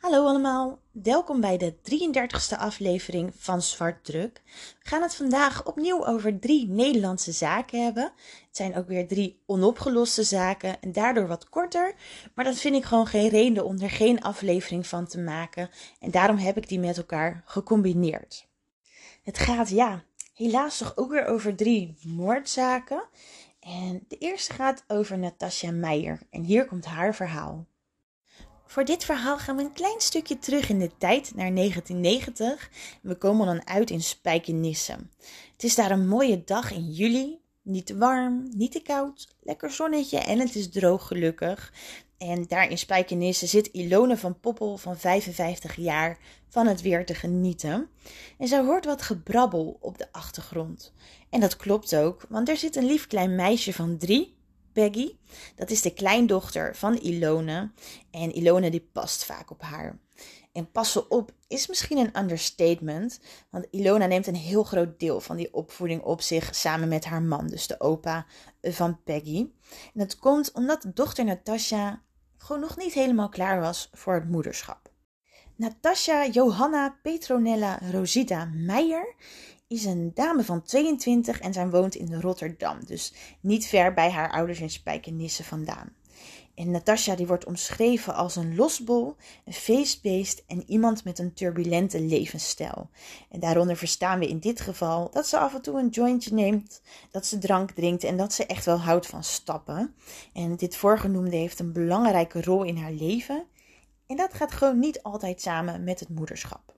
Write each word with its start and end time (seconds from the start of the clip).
Hallo 0.00 0.26
allemaal, 0.26 0.78
welkom 0.90 1.40
bij 1.40 1.56
de 1.56 1.74
33ste 1.74 2.58
aflevering 2.58 3.32
van 3.36 3.62
Zwart 3.62 4.04
Druk. 4.04 4.42
We 4.82 4.88
gaan 4.88 5.02
het 5.02 5.14
vandaag 5.14 5.66
opnieuw 5.66 6.06
over 6.06 6.38
drie 6.38 6.68
Nederlandse 6.68 7.32
zaken 7.32 7.84
hebben. 7.84 8.02
Het 8.46 8.56
zijn 8.56 8.76
ook 8.76 8.88
weer 8.88 9.08
drie 9.08 9.42
onopgeloste 9.46 10.22
zaken 10.22 10.80
en 10.80 10.92
daardoor 10.92 11.26
wat 11.26 11.48
korter. 11.48 11.94
Maar 12.34 12.44
dat 12.44 12.58
vind 12.58 12.74
ik 12.74 12.84
gewoon 12.84 13.06
geen 13.06 13.28
reden 13.28 13.64
om 13.64 13.80
er 13.80 13.90
geen 13.90 14.22
aflevering 14.22 14.86
van 14.86 15.06
te 15.06 15.18
maken. 15.18 15.70
En 15.98 16.10
daarom 16.10 16.36
heb 16.36 16.56
ik 16.56 16.68
die 16.68 16.78
met 16.78 16.96
elkaar 16.96 17.42
gecombineerd. 17.44 18.48
Het 19.22 19.38
gaat, 19.38 19.68
ja, 19.68 20.04
helaas 20.34 20.78
toch 20.78 20.96
ook 20.96 21.10
weer 21.10 21.26
over 21.26 21.56
drie 21.56 21.96
moordzaken. 22.02 23.02
En 23.60 24.04
de 24.08 24.18
eerste 24.18 24.52
gaat 24.52 24.84
over 24.88 25.18
Natasja 25.18 25.70
Meijer. 25.70 26.20
En 26.30 26.42
hier 26.42 26.66
komt 26.66 26.84
haar 26.84 27.14
verhaal. 27.14 27.66
Voor 28.70 28.84
dit 28.84 29.04
verhaal 29.04 29.38
gaan 29.38 29.56
we 29.56 29.62
een 29.62 29.72
klein 29.72 30.00
stukje 30.00 30.38
terug 30.38 30.68
in 30.68 30.78
de 30.78 30.90
tijd 30.98 31.34
naar 31.34 31.54
1990. 31.54 32.70
We 33.02 33.14
komen 33.14 33.46
dan 33.46 33.66
uit 33.66 33.90
in 33.90 34.02
Spijkenisse. 34.02 34.92
Het 35.52 35.62
is 35.62 35.74
daar 35.74 35.90
een 35.90 36.08
mooie 36.08 36.44
dag 36.44 36.72
in 36.72 36.90
juli. 36.90 37.38
Niet 37.62 37.86
te 37.86 37.96
warm, 37.96 38.48
niet 38.56 38.72
te 38.72 38.82
koud, 38.82 39.36
lekker 39.42 39.70
zonnetje 39.70 40.18
en 40.18 40.38
het 40.38 40.54
is 40.54 40.70
droog 40.70 41.06
gelukkig. 41.06 41.72
En 42.18 42.44
daar 42.48 42.70
in 42.70 42.78
Spijkenisse 42.78 43.46
zit 43.46 43.66
Ilone 43.66 44.16
van 44.16 44.40
Poppel 44.40 44.76
van 44.76 44.98
55 44.98 45.76
jaar 45.76 46.18
van 46.48 46.66
het 46.66 46.80
weer 46.80 47.06
te 47.06 47.14
genieten. 47.14 47.88
En 48.38 48.48
zij 48.48 48.60
hoort 48.60 48.84
wat 48.84 49.02
gebrabbel 49.02 49.78
op 49.80 49.98
de 49.98 50.12
achtergrond. 50.12 50.92
En 51.30 51.40
dat 51.40 51.56
klopt 51.56 51.96
ook, 51.96 52.24
want 52.28 52.48
er 52.48 52.56
zit 52.56 52.76
een 52.76 52.86
lief 52.86 53.06
klein 53.06 53.34
meisje 53.34 53.72
van 53.72 53.98
drie 53.98 54.38
Peggy. 54.72 55.16
Dat 55.56 55.70
is 55.70 55.82
de 55.82 55.92
kleindochter 55.92 56.76
van 56.76 56.96
Ilone. 56.96 57.70
En 58.10 58.32
Ilone 58.36 58.70
die 58.70 58.88
past 58.92 59.24
vaak 59.24 59.50
op 59.50 59.62
haar. 59.62 59.98
En 60.52 60.70
passen 60.70 61.10
op 61.10 61.32
is 61.48 61.66
misschien 61.66 61.98
een 61.98 62.18
understatement, 62.18 63.20
want 63.50 63.66
Ilona 63.70 64.06
neemt 64.06 64.26
een 64.26 64.34
heel 64.34 64.62
groot 64.62 65.00
deel 65.00 65.20
van 65.20 65.36
die 65.36 65.54
opvoeding 65.54 66.02
op 66.02 66.20
zich 66.20 66.54
samen 66.54 66.88
met 66.88 67.04
haar 67.04 67.22
man, 67.22 67.46
dus 67.46 67.66
de 67.66 67.80
opa 67.80 68.26
van 68.62 69.02
Peggy. 69.02 69.38
En 69.70 69.90
dat 69.92 70.18
komt 70.18 70.52
omdat 70.52 70.86
dochter 70.94 71.24
Natasha 71.24 72.02
gewoon 72.36 72.60
nog 72.60 72.76
niet 72.76 72.92
helemaal 72.92 73.28
klaar 73.28 73.60
was 73.60 73.90
voor 73.92 74.14
het 74.14 74.28
moederschap. 74.28 74.92
Natasha 75.56 76.26
Johanna 76.26 76.98
Petronella 77.02 77.78
Rosita 77.90 78.50
Meijer 78.54 79.14
is 79.70 79.84
een 79.84 80.10
dame 80.14 80.44
van 80.44 80.62
22 80.62 81.40
en 81.40 81.52
zij 81.52 81.68
woont 81.68 81.94
in 81.94 82.20
Rotterdam. 82.20 82.84
Dus 82.86 83.12
niet 83.40 83.66
ver 83.66 83.94
bij 83.94 84.10
haar 84.10 84.30
ouders 84.30 84.60
in 84.60 84.70
Spijkenisse 84.70 85.44
vandaan. 85.44 85.92
En 86.54 86.70
Natasja 86.70 87.14
die 87.14 87.26
wordt 87.26 87.44
omschreven 87.44 88.14
als 88.14 88.36
een 88.36 88.54
losbol, 88.54 89.16
een 89.44 89.52
feestbeest 89.52 90.42
en 90.46 90.70
iemand 90.70 91.04
met 91.04 91.18
een 91.18 91.34
turbulente 91.34 92.00
levensstijl. 92.00 92.90
En 93.30 93.40
daaronder 93.40 93.76
verstaan 93.76 94.18
we 94.18 94.28
in 94.28 94.38
dit 94.38 94.60
geval 94.60 95.10
dat 95.10 95.26
ze 95.26 95.38
af 95.38 95.54
en 95.54 95.62
toe 95.62 95.78
een 95.78 95.88
jointje 95.88 96.34
neemt, 96.34 96.80
dat 97.10 97.26
ze 97.26 97.38
drank 97.38 97.70
drinkt 97.70 98.04
en 98.04 98.16
dat 98.16 98.32
ze 98.32 98.46
echt 98.46 98.64
wel 98.64 98.78
houdt 98.78 99.06
van 99.06 99.24
stappen. 99.24 99.94
En 100.32 100.56
dit 100.56 100.76
voorgenoemde 100.76 101.36
heeft 101.36 101.58
een 101.58 101.72
belangrijke 101.72 102.42
rol 102.42 102.62
in 102.62 102.76
haar 102.76 102.92
leven. 102.92 103.44
En 104.06 104.16
dat 104.16 104.34
gaat 104.34 104.52
gewoon 104.52 104.78
niet 104.78 105.02
altijd 105.02 105.40
samen 105.40 105.84
met 105.84 106.00
het 106.00 106.08
moederschap. 106.08 106.74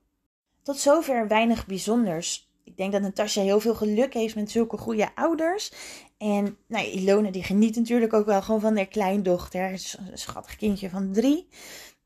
Tot 0.62 0.79
zover 0.79 1.29
weinig 1.29 1.67
bijzonders 1.67 2.51
ik 2.65 2.77
denk 2.77 2.93
dat 2.93 3.03
Natasja 3.03 3.43
heel 3.43 3.61
veel 3.61 3.75
geluk 3.75 4.15
heeft 4.15 4.35
met 4.35 4.51
zulke 4.51 4.77
goede 4.77 5.15
ouders. 5.15 5.73
En 6.19 6.57
nou, 6.67 6.87
Ilona 6.87 7.31
die 7.31 7.43
geniet 7.43 7.77
natuurlijk 7.77 8.13
ook 8.13 8.27
wel 8.27 8.43
gewoon 8.43 8.61
van 8.61 8.77
haar 8.77 8.87
kleindochter. 8.87 9.71
Een 9.71 10.19
schattig 10.19 10.57
kindje 10.57 10.91
van 10.91 11.13
drie. 11.13 11.49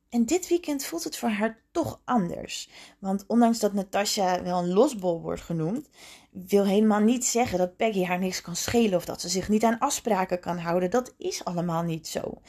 En 0.08 0.26
dit 0.26 0.48
weekend 0.48 0.84
voelt 0.84 1.04
het 1.04 1.16
voor 1.16 1.28
haar 1.28 1.62
toch 1.70 2.00
anders. 2.04 2.68
Want 2.98 3.24
ondanks 3.26 3.58
dat 3.58 3.72
Natasja 3.72 4.42
wel 4.42 4.58
een 4.58 4.72
losbol 4.72 5.20
wordt 5.20 5.40
genoemd, 5.40 5.88
wil 6.30 6.64
helemaal 6.64 7.00
niet 7.00 7.24
zeggen 7.24 7.58
dat 7.58 7.76
Peggy 7.76 8.04
haar 8.04 8.18
niks 8.18 8.40
kan 8.40 8.56
schelen 8.56 8.98
of 8.98 9.04
dat 9.04 9.20
ze 9.20 9.28
zich 9.28 9.48
niet 9.48 9.64
aan 9.64 9.78
afspraken 9.78 10.40
kan 10.40 10.58
houden. 10.58 10.90
Dat 10.90 11.14
is 11.18 11.44
allemaal 11.44 11.82
niet 11.82 12.06
zo. 12.08 12.40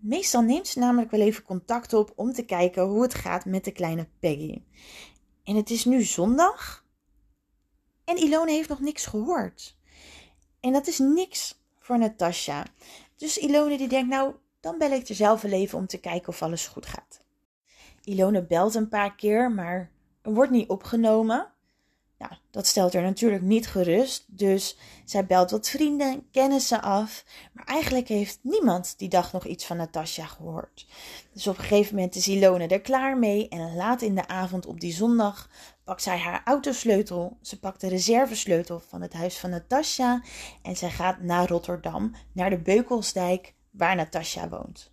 Meestal 0.00 0.42
neemt 0.42 0.66
ze 0.66 0.78
namelijk 0.78 1.10
wel 1.10 1.20
even 1.20 1.42
contact 1.42 1.92
op 1.92 2.12
om 2.16 2.32
te 2.32 2.44
kijken 2.44 2.82
hoe 2.82 3.02
het 3.02 3.14
gaat 3.14 3.44
met 3.44 3.64
de 3.64 3.72
kleine 3.72 4.08
Peggy. 4.20 4.62
En 5.44 5.56
het 5.56 5.70
is 5.70 5.84
nu 5.84 6.02
zondag 6.02 6.84
en 8.10 8.16
Ilone 8.16 8.52
heeft 8.52 8.68
nog 8.68 8.80
niks 8.80 9.06
gehoord. 9.06 9.76
En 10.60 10.72
dat 10.72 10.86
is 10.86 10.98
niks 10.98 11.54
voor 11.78 11.98
Natasja. 11.98 12.64
Dus 13.16 13.38
Ilone 13.38 13.78
die 13.78 13.88
denkt, 13.88 14.08
nou, 14.08 14.34
dan 14.60 14.78
bel 14.78 14.90
ik 14.90 15.08
er 15.08 15.14
zelf 15.14 15.40
wel 15.40 15.52
even 15.52 15.78
om 15.78 15.86
te 15.86 15.98
kijken 15.98 16.28
of 16.28 16.42
alles 16.42 16.66
goed 16.66 16.86
gaat. 16.86 17.20
Ilone 18.04 18.46
belt 18.46 18.74
een 18.74 18.88
paar 18.88 19.14
keer, 19.14 19.52
maar 19.52 19.90
er 20.22 20.34
wordt 20.34 20.50
niet 20.50 20.68
opgenomen. 20.68 21.52
Nou, 22.18 22.32
dat 22.50 22.66
stelt 22.66 22.94
er 22.94 23.02
natuurlijk 23.02 23.42
niet 23.42 23.66
gerust. 23.66 24.24
Dus 24.26 24.76
zij 25.04 25.26
belt 25.26 25.50
wat 25.50 25.68
vrienden, 25.68 26.30
kennissen 26.30 26.82
af. 26.82 27.24
Maar 27.52 27.64
eigenlijk 27.64 28.08
heeft 28.08 28.38
niemand 28.42 28.94
die 28.98 29.08
dag 29.08 29.32
nog 29.32 29.44
iets 29.44 29.64
van 29.66 29.76
Natasja 29.76 30.26
gehoord. 30.26 30.86
Dus 31.32 31.46
op 31.46 31.58
een 31.58 31.64
gegeven 31.64 31.94
moment 31.94 32.14
is 32.14 32.28
Ilone 32.28 32.66
er 32.66 32.80
klaar 32.80 33.18
mee. 33.18 33.48
En 33.48 33.76
laat 33.76 34.02
in 34.02 34.14
de 34.14 34.28
avond 34.28 34.66
op 34.66 34.80
die 34.80 34.92
zondag 34.92 35.48
pakt 35.90 36.02
zij 36.02 36.18
haar 36.18 36.42
autosleutel. 36.44 37.38
Ze 37.42 37.58
pakt 37.58 37.80
de 37.80 37.88
reservesleutel 37.88 38.80
van 38.80 39.00
het 39.02 39.12
huis 39.12 39.38
van 39.38 39.50
Natasja. 39.50 40.22
En 40.62 40.76
zij 40.76 40.90
gaat 40.90 41.20
naar 41.20 41.48
Rotterdam, 41.48 42.14
naar 42.32 42.50
de 42.50 42.58
Beukelsdijk, 42.58 43.54
waar 43.70 43.96
Natasja 43.96 44.48
woont. 44.48 44.92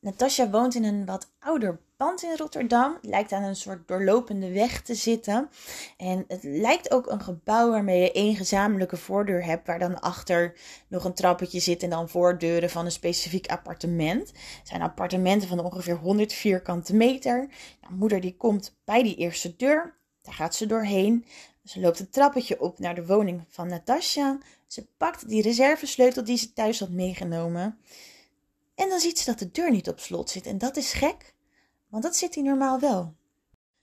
Natasja 0.00 0.50
woont 0.50 0.74
in 0.74 0.84
een 0.84 1.04
wat 1.04 1.32
ouder 1.38 1.80
pand 1.96 2.22
in 2.22 2.36
Rotterdam. 2.36 2.98
Lijkt 3.02 3.32
aan 3.32 3.42
een 3.42 3.56
soort 3.56 3.88
doorlopende 3.88 4.52
weg 4.52 4.82
te 4.82 4.94
zitten. 4.94 5.48
En 5.96 6.24
het 6.28 6.42
lijkt 6.42 6.90
ook 6.90 7.10
een 7.10 7.22
gebouw 7.22 7.70
waarmee 7.70 8.00
je 8.00 8.12
één 8.12 8.36
gezamenlijke 8.36 8.96
voordeur 8.96 9.44
hebt. 9.44 9.66
Waar 9.66 9.78
dan 9.78 10.00
achter 10.00 10.56
nog 10.88 11.04
een 11.04 11.14
trappetje 11.14 11.60
zit 11.60 11.82
en 11.82 11.90
dan 11.90 12.08
voordeuren 12.08 12.70
van 12.70 12.84
een 12.84 12.92
specifiek 12.92 13.46
appartement. 13.46 14.28
Het 14.28 14.68
zijn 14.68 14.82
appartementen 14.82 15.48
van 15.48 15.60
ongeveer 15.60 15.96
100 15.96 16.32
vierkante 16.32 16.94
meter. 16.94 17.48
Nou, 17.80 17.94
moeder 17.94 18.20
die 18.20 18.36
komt 18.36 18.78
bij 18.84 19.02
die 19.02 19.16
eerste 19.16 19.56
deur. 19.56 20.00
Daar 20.22 20.34
gaat 20.34 20.54
ze 20.54 20.66
doorheen. 20.66 21.24
Ze 21.64 21.80
loopt 21.80 21.98
het 21.98 22.12
trappetje 22.12 22.60
op 22.60 22.78
naar 22.78 22.94
de 22.94 23.06
woning 23.06 23.44
van 23.48 23.68
Natasja. 23.68 24.38
Ze 24.66 24.86
pakt 24.96 25.28
die 25.28 25.42
reservesleutel 25.42 26.24
die 26.24 26.36
ze 26.36 26.52
thuis 26.52 26.80
had 26.80 26.90
meegenomen. 26.90 27.78
En 28.74 28.88
dan 28.88 29.00
ziet 29.00 29.18
ze 29.18 29.24
dat 29.24 29.38
de 29.38 29.50
deur 29.50 29.70
niet 29.70 29.88
op 29.88 30.00
slot 30.00 30.30
zit. 30.30 30.46
En 30.46 30.58
dat 30.58 30.76
is 30.76 30.92
gek, 30.92 31.34
want 31.88 32.02
dat 32.02 32.16
zit 32.16 32.34
hij 32.34 32.44
normaal 32.44 32.80
wel. 32.80 33.14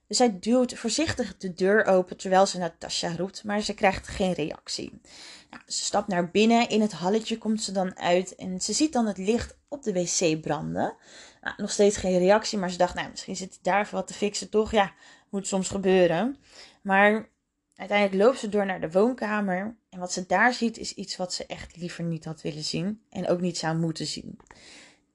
Dus 0.07 0.17
zij 0.17 0.39
duwt 0.39 0.73
voorzichtig 0.73 1.37
de 1.37 1.53
deur 1.53 1.85
open 1.85 2.17
terwijl 2.17 2.45
ze 2.45 2.57
Natasja 2.57 3.15
roept, 3.15 3.43
maar 3.43 3.61
ze 3.61 3.73
krijgt 3.73 4.07
geen 4.07 4.33
reactie. 4.33 5.01
Nou, 5.49 5.63
ze 5.65 5.83
stapt 5.83 6.07
naar 6.07 6.29
binnen, 6.29 6.69
in 6.69 6.81
het 6.81 6.91
halletje 6.91 7.37
komt 7.37 7.63
ze 7.63 7.71
dan 7.71 7.97
uit 7.97 8.35
en 8.35 8.61
ze 8.61 8.73
ziet 8.73 8.93
dan 8.93 9.05
het 9.05 9.17
licht 9.17 9.57
op 9.67 9.83
de 9.83 9.93
wc 9.93 10.41
branden. 10.41 10.95
Nou, 11.41 11.55
nog 11.57 11.71
steeds 11.71 11.97
geen 11.97 12.17
reactie, 12.17 12.57
maar 12.57 12.69
ze 12.69 12.77
dacht, 12.77 12.95
nou, 12.95 13.09
misschien 13.09 13.35
zit 13.35 13.49
hij 13.49 13.59
daar 13.61 13.81
even 13.81 13.95
wat 13.95 14.07
te 14.07 14.13
fixen, 14.13 14.49
toch? 14.49 14.71
Ja, 14.71 14.93
moet 15.29 15.47
soms 15.47 15.69
gebeuren. 15.69 16.37
Maar 16.81 17.29
uiteindelijk 17.75 18.23
loopt 18.23 18.39
ze 18.39 18.49
door 18.49 18.65
naar 18.65 18.81
de 18.81 18.91
woonkamer 18.91 19.75
en 19.89 19.99
wat 19.99 20.11
ze 20.11 20.25
daar 20.25 20.53
ziet 20.53 20.77
is 20.77 20.93
iets 20.93 21.17
wat 21.17 21.33
ze 21.33 21.45
echt 21.45 21.77
liever 21.77 22.03
niet 22.03 22.25
had 22.25 22.41
willen 22.41 22.63
zien 22.63 23.01
en 23.09 23.27
ook 23.27 23.41
niet 23.41 23.57
zou 23.57 23.77
moeten 23.77 24.05
zien. 24.05 24.39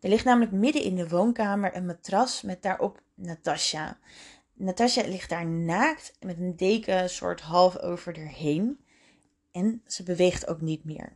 Er 0.00 0.08
ligt 0.08 0.24
namelijk 0.24 0.52
midden 0.52 0.82
in 0.82 0.94
de 0.94 1.08
woonkamer 1.08 1.76
een 1.76 1.86
matras 1.86 2.42
met 2.42 2.62
daarop 2.62 3.02
Natasja. 3.14 3.98
Natasja 4.54 5.06
ligt 5.06 5.28
daar 5.28 5.46
naakt 5.46 6.12
met 6.20 6.38
een 6.38 6.56
deken 6.56 7.10
soort 7.10 7.40
half 7.40 7.78
over 7.78 8.18
haar 8.18 8.32
heen. 8.32 8.84
En 9.52 9.82
ze 9.86 10.02
beweegt 10.02 10.46
ook 10.46 10.60
niet 10.60 10.84
meer. 10.84 11.12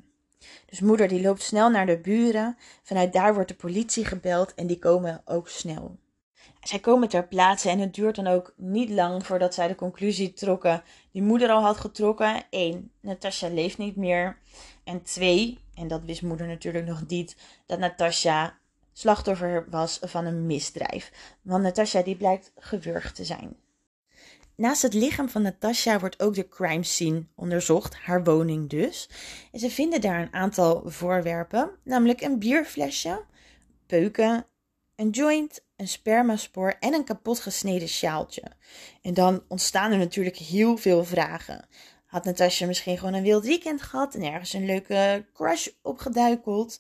Dus 0.67 0.81
moeder 0.81 1.09
die 1.09 1.23
loopt 1.23 1.43
snel 1.43 1.71
naar 1.71 1.87
de 1.87 1.99
buren. 1.99 2.57
Vanuit 2.83 3.13
daar 3.13 3.35
wordt 3.35 3.49
de 3.49 3.55
politie 3.55 4.05
gebeld 4.05 4.55
en 4.55 4.67
die 4.67 4.79
komen 4.79 5.23
ook 5.25 5.49
snel. 5.49 5.99
Zij 6.61 6.79
komen 6.79 7.09
ter 7.09 7.27
plaatse 7.27 7.71
en 7.71 7.79
het 7.79 7.95
duurt 7.95 8.17
dan 8.17 8.27
ook 8.27 8.55
niet 8.57 8.91
lang 8.91 9.27
voordat 9.27 9.55
zij 9.55 9.69
de 9.69 9.75
conclusie 9.75 10.33
trokken 10.33 10.83
die 11.13 11.23
moeder 11.23 11.51
al 11.51 11.63
had 11.63 11.77
getrokken. 11.77 12.43
1. 12.51 12.93
Natasja 13.01 13.49
leeft 13.49 13.79
niet 13.79 13.97
meer. 13.97 14.39
En 14.85 15.03
2. 15.03 15.59
En 15.75 15.89
dat 15.89 16.03
wist 16.05 16.23
moeder 16.23 16.47
natuurlijk 16.47 16.87
nog 16.87 17.07
niet, 17.07 17.37
dat 17.67 17.79
Natasja 17.79 18.59
slachtoffer 18.93 19.67
was 19.71 19.99
van 20.03 20.25
een 20.25 20.47
misdrijf. 20.47 21.13
Want 21.43 21.63
Natasja 21.63 22.03
die 22.03 22.17
blijkt 22.17 22.53
gewurgd 22.57 23.15
te 23.15 23.25
zijn. 23.25 23.57
Naast 24.59 24.83
het 24.83 24.95
lichaam 24.95 25.29
van 25.29 25.43
Natasja 25.43 25.99
wordt 25.99 26.21
ook 26.21 26.35
de 26.35 26.49
crime 26.49 26.83
scene 26.83 27.25
onderzocht, 27.35 27.95
haar 27.95 28.25
woning 28.25 28.69
dus. 28.69 29.09
En 29.53 29.61
ze 29.61 29.71
vinden 29.71 30.01
daar 30.01 30.21
een 30.21 30.33
aantal 30.33 30.83
voorwerpen, 30.85 31.71
namelijk 31.85 32.21
een 32.21 32.39
bierflesje, 32.39 33.25
peuken, 33.87 34.47
een 34.97 35.11
joint, 35.11 35.65
een 35.77 35.89
spermaspoor 35.89 36.77
en 36.81 36.95
een 36.95 37.05
kapot 37.05 37.41
gesneden 37.41 37.89
sjaaltje. 37.89 38.43
En 39.03 39.15
dan 39.15 39.43
ontstaan 39.49 39.93
er 39.93 39.99
natuurlijk 39.99 40.37
heel 40.37 40.77
veel 40.77 41.05
vragen. 41.05 41.67
Had 42.07 42.25
Natasja 42.25 42.67
misschien 42.67 42.99
gewoon 42.99 43.15
een 43.15 43.23
wild 43.23 43.45
weekend 43.45 43.83
gehad 43.83 44.15
en 44.15 44.23
ergens 44.23 44.53
een 44.53 44.67
leuke 44.67 45.27
crush 45.33 45.69
opgeduikeld? 45.83 46.79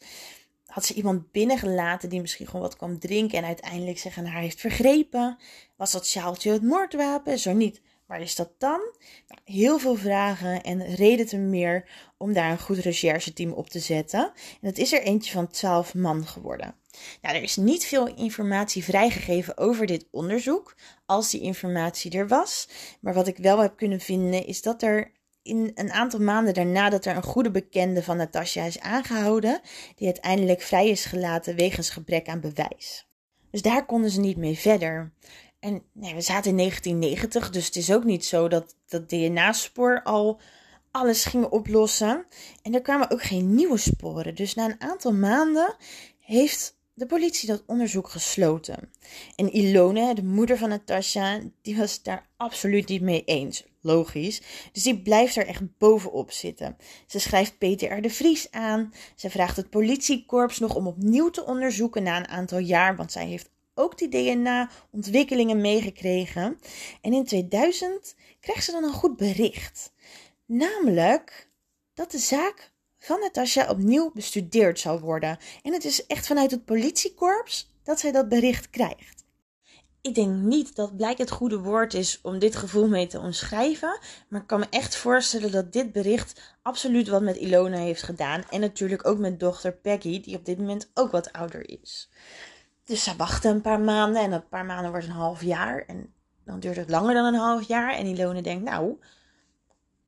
Had 0.68 0.84
ze 0.84 0.94
iemand 0.94 1.32
binnengelaten 1.32 2.08
die 2.08 2.20
misschien 2.20 2.46
gewoon 2.46 2.62
wat 2.62 2.76
kwam 2.76 2.98
drinken 2.98 3.38
en 3.38 3.44
uiteindelijk 3.44 3.98
zich 3.98 4.14
haar 4.14 4.40
heeft 4.40 4.60
vergrepen? 4.60 5.38
Was 5.76 5.92
dat 5.92 6.06
sjaaltje 6.06 6.52
het 6.52 6.62
moordwapen? 6.62 7.38
Zo 7.38 7.52
niet. 7.52 7.80
Waar 8.06 8.20
is 8.20 8.34
dat 8.34 8.50
dan? 8.58 8.80
Nou, 9.28 9.40
heel 9.44 9.78
veel 9.78 9.96
vragen 9.96 10.62
en 10.62 10.94
reden 10.94 11.26
te 11.26 11.36
meer 11.36 11.88
om 12.16 12.32
daar 12.32 12.50
een 12.50 12.60
goed 12.60 12.78
rechercheteam 12.78 13.52
op 13.52 13.70
te 13.70 13.78
zetten. 13.78 14.32
En 14.60 14.68
het 14.68 14.78
is 14.78 14.92
er 14.92 15.02
eentje 15.02 15.32
van 15.32 15.48
12 15.48 15.94
man 15.94 16.26
geworden. 16.26 16.74
Nou, 17.22 17.36
er 17.36 17.42
is 17.42 17.56
niet 17.56 17.84
veel 17.84 18.14
informatie 18.14 18.84
vrijgegeven 18.84 19.58
over 19.58 19.86
dit 19.86 20.06
onderzoek, 20.10 20.76
als 21.06 21.30
die 21.30 21.40
informatie 21.40 22.10
er 22.10 22.28
was. 22.28 22.68
Maar 23.00 23.14
wat 23.14 23.26
ik 23.26 23.36
wel 23.36 23.58
heb 23.58 23.76
kunnen 23.76 24.00
vinden, 24.00 24.46
is 24.46 24.62
dat 24.62 24.82
er 24.82 25.12
in 25.48 25.70
een 25.74 25.92
aantal 25.92 26.20
maanden 26.20 26.54
daarna 26.54 26.90
dat 26.90 27.04
er 27.04 27.16
een 27.16 27.22
goede 27.22 27.50
bekende 27.50 28.02
van 28.02 28.16
Natasja 28.16 28.64
is 28.64 28.80
aangehouden, 28.80 29.60
die 29.96 30.06
uiteindelijk 30.06 30.60
vrij 30.60 30.88
is 30.88 31.04
gelaten 31.04 31.56
wegens 31.56 31.90
gebrek 31.90 32.28
aan 32.28 32.40
bewijs. 32.40 33.08
Dus 33.50 33.62
daar 33.62 33.86
konden 33.86 34.10
ze 34.10 34.20
niet 34.20 34.36
mee 34.36 34.58
verder. 34.58 35.12
En 35.60 35.82
nee, 35.92 36.14
we 36.14 36.20
zaten 36.20 36.50
in 36.50 36.56
1990, 36.56 37.50
dus 37.50 37.66
het 37.66 37.76
is 37.76 37.92
ook 37.92 38.04
niet 38.04 38.24
zo 38.24 38.48
dat 38.48 38.76
dat 38.86 39.08
DNA-spoor 39.08 40.02
al 40.02 40.40
alles 40.90 41.24
ging 41.24 41.44
oplossen. 41.44 42.26
En 42.62 42.74
er 42.74 42.82
kwamen 42.82 43.10
ook 43.10 43.22
geen 43.22 43.54
nieuwe 43.54 43.78
sporen. 43.78 44.34
Dus 44.34 44.54
na 44.54 44.64
een 44.64 44.80
aantal 44.80 45.12
maanden 45.12 45.76
heeft 46.18 46.77
de 46.98 47.06
politie 47.06 47.48
dat 47.48 47.62
onderzoek 47.66 48.08
gesloten. 48.08 48.90
En 49.36 49.52
Ilone, 49.54 50.14
de 50.14 50.24
moeder 50.24 50.58
van 50.58 50.68
Natasja, 50.68 51.40
die 51.62 51.76
was 51.76 52.02
daar 52.02 52.28
absoluut 52.36 52.88
niet 52.88 53.02
mee 53.02 53.24
eens. 53.24 53.64
Logisch. 53.80 54.42
Dus 54.72 54.82
die 54.82 55.02
blijft 55.02 55.36
er 55.36 55.46
echt 55.46 55.78
bovenop 55.78 56.30
zitten. 56.30 56.76
Ze 57.06 57.18
schrijft 57.18 57.58
Peter 57.58 57.98
R. 57.98 58.02
de 58.02 58.10
Vries 58.10 58.50
aan. 58.50 58.92
Ze 59.16 59.30
vraagt 59.30 59.56
het 59.56 59.70
politiekorps 59.70 60.58
nog 60.58 60.74
om 60.74 60.86
opnieuw 60.86 61.30
te 61.30 61.44
onderzoeken 61.44 62.02
na 62.02 62.16
een 62.16 62.28
aantal 62.28 62.58
jaar, 62.58 62.96
want 62.96 63.12
zij 63.12 63.26
heeft 63.26 63.50
ook 63.74 63.98
die 63.98 64.08
DNA-ontwikkelingen 64.08 65.60
meegekregen. 65.60 66.58
En 67.00 67.12
in 67.12 67.24
2000 67.24 68.14
krijgt 68.40 68.64
ze 68.64 68.72
dan 68.72 68.84
een 68.84 68.92
goed 68.92 69.16
bericht. 69.16 69.92
Namelijk 70.46 71.50
dat 71.94 72.10
de 72.10 72.18
zaak 72.18 72.72
van 72.98 73.20
Natasja 73.20 73.70
opnieuw 73.70 74.10
bestudeerd 74.14 74.80
zal 74.80 75.00
worden. 75.00 75.38
En 75.62 75.72
het 75.72 75.84
is 75.84 76.06
echt 76.06 76.26
vanuit 76.26 76.50
het 76.50 76.64
politiekorps 76.64 77.72
dat 77.82 78.00
zij 78.00 78.12
dat 78.12 78.28
bericht 78.28 78.70
krijgt. 78.70 79.18
Ik 80.00 80.14
denk 80.14 80.34
niet 80.34 80.76
dat 80.76 80.96
blijk 80.96 81.18
het 81.18 81.30
goede 81.30 81.58
woord 81.58 81.94
is 81.94 82.20
om 82.22 82.38
dit 82.38 82.56
gevoel 82.56 82.88
mee 82.88 83.06
te 83.06 83.20
omschrijven. 83.20 83.98
Maar 84.28 84.40
ik 84.40 84.46
kan 84.46 84.60
me 84.60 84.66
echt 84.70 84.96
voorstellen 84.96 85.52
dat 85.52 85.72
dit 85.72 85.92
bericht 85.92 86.56
absoluut 86.62 87.08
wat 87.08 87.22
met 87.22 87.36
Ilona 87.36 87.76
heeft 87.76 88.02
gedaan. 88.02 88.44
En 88.50 88.60
natuurlijk 88.60 89.06
ook 89.06 89.18
met 89.18 89.40
dochter 89.40 89.72
Peggy, 89.72 90.20
die 90.20 90.36
op 90.36 90.44
dit 90.44 90.58
moment 90.58 90.90
ook 90.94 91.10
wat 91.10 91.32
ouder 91.32 91.80
is. 91.80 92.10
Dus 92.84 93.04
ze 93.04 93.16
wachten 93.16 93.50
een 93.50 93.60
paar 93.60 93.80
maanden 93.80 94.22
en 94.22 94.32
een 94.32 94.48
paar 94.48 94.64
maanden 94.64 94.90
wordt 94.90 95.06
een 95.06 95.12
half 95.12 95.42
jaar. 95.42 95.84
En 95.86 96.12
dan 96.44 96.60
duurt 96.60 96.76
het 96.76 96.90
langer 96.90 97.14
dan 97.14 97.24
een 97.24 97.40
half 97.40 97.68
jaar. 97.68 97.94
En 97.94 98.06
Ilona 98.06 98.40
denkt, 98.40 98.64
nou, 98.64 98.98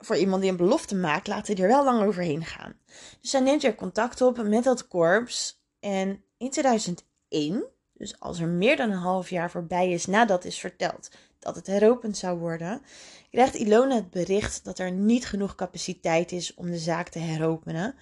voor 0.00 0.16
iemand 0.16 0.42
die 0.42 0.50
een 0.50 0.56
belofte 0.56 0.94
maakt, 0.94 1.26
laat 1.26 1.46
hij 1.46 1.56
er 1.56 1.68
wel 1.68 1.84
lang 1.84 2.02
overheen 2.02 2.44
gaan. 2.44 2.74
Dus 3.20 3.30
zij 3.30 3.40
neemt 3.40 3.64
er 3.64 3.74
contact 3.74 4.20
op 4.20 4.42
met 4.42 4.64
dat 4.64 4.88
korps. 4.88 5.64
En 5.80 6.24
in 6.36 6.50
2001, 6.50 7.64
dus 7.92 8.20
als 8.20 8.40
er 8.40 8.48
meer 8.48 8.76
dan 8.76 8.90
een 8.90 8.96
half 8.96 9.30
jaar 9.30 9.50
voorbij 9.50 9.90
is 9.90 10.06
nadat 10.06 10.44
is 10.44 10.58
verteld 10.58 11.10
dat 11.38 11.56
het 11.56 11.66
heropend 11.66 12.16
zou 12.16 12.38
worden, 12.38 12.82
krijgt 13.30 13.54
Ilona 13.54 13.94
het 13.94 14.10
bericht 14.10 14.64
dat 14.64 14.78
er 14.78 14.92
niet 14.92 15.26
genoeg 15.26 15.54
capaciteit 15.54 16.32
is 16.32 16.54
om 16.54 16.70
de 16.70 16.78
zaak 16.78 17.08
te 17.08 17.18
heropenen. 17.18 17.94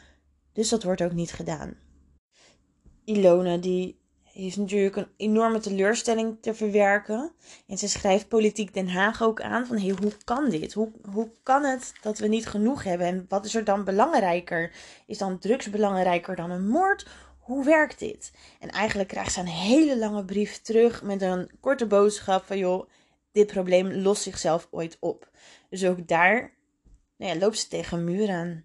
Dus 0.53 0.69
dat 0.69 0.83
wordt 0.83 1.03
ook 1.03 1.13
niet 1.13 1.33
gedaan. 1.33 1.77
Ilona 3.05 3.57
die 3.57 4.01
heeft 4.43 4.57
natuurlijk 4.57 4.97
een 4.97 5.09
enorme 5.17 5.61
teleurstelling 5.61 6.37
te 6.41 6.55
verwerken. 6.55 7.33
En 7.67 7.79
ze 7.79 7.89
schrijft 7.89 8.29
Politiek 8.29 8.75
Den 8.75 8.89
Haag 8.89 9.23
ook 9.23 9.41
aan 9.41 9.67
van 9.67 9.79
hey, 9.79 9.95
hoe 10.01 10.13
kan 10.25 10.51
dit? 10.51 10.73
Hoe, 10.73 10.91
hoe 11.13 11.31
kan 11.43 11.65
het 11.65 11.93
dat 12.01 12.19
we 12.19 12.27
niet 12.27 12.47
genoeg 12.47 12.85
hebben? 12.85 13.07
En 13.07 13.27
wat 13.29 13.45
is 13.45 13.55
er 13.55 13.65
dan 13.65 13.85
belangrijker? 13.85 14.73
Is 15.07 15.19
dan 15.19 15.39
drugs 15.39 15.71
belangrijker 15.71 16.37
dan 16.37 16.51
een 16.51 16.69
moord? 16.69 17.07
Hoe 17.39 17.65
werkt 17.65 17.99
dit? 17.99 18.33
En 18.61 18.71
eigenlijk 18.71 19.09
krijgt 19.09 19.33
ze 19.33 19.41
een 19.41 19.47
hele 19.47 19.99
lange 19.99 20.25
brief 20.25 20.61
terug 20.61 21.03
met 21.03 21.23
een 21.23 21.51
korte 21.61 21.87
boodschap 21.87 22.45
van 22.45 22.59
joh, 22.59 22.89
dit 23.33 23.47
probleem 23.47 23.93
lost 23.93 24.23
zichzelf 24.23 24.69
ooit 24.71 24.97
op. 25.01 25.31
Dus 25.71 25.85
ook 25.85 26.09
daar 26.09 26.57
nou 27.17 27.33
ja, 27.33 27.39
loopt 27.39 27.59
ze 27.59 27.69
tegen 27.69 27.99
een 27.99 28.05
muur 28.05 28.31
aan. 28.31 28.65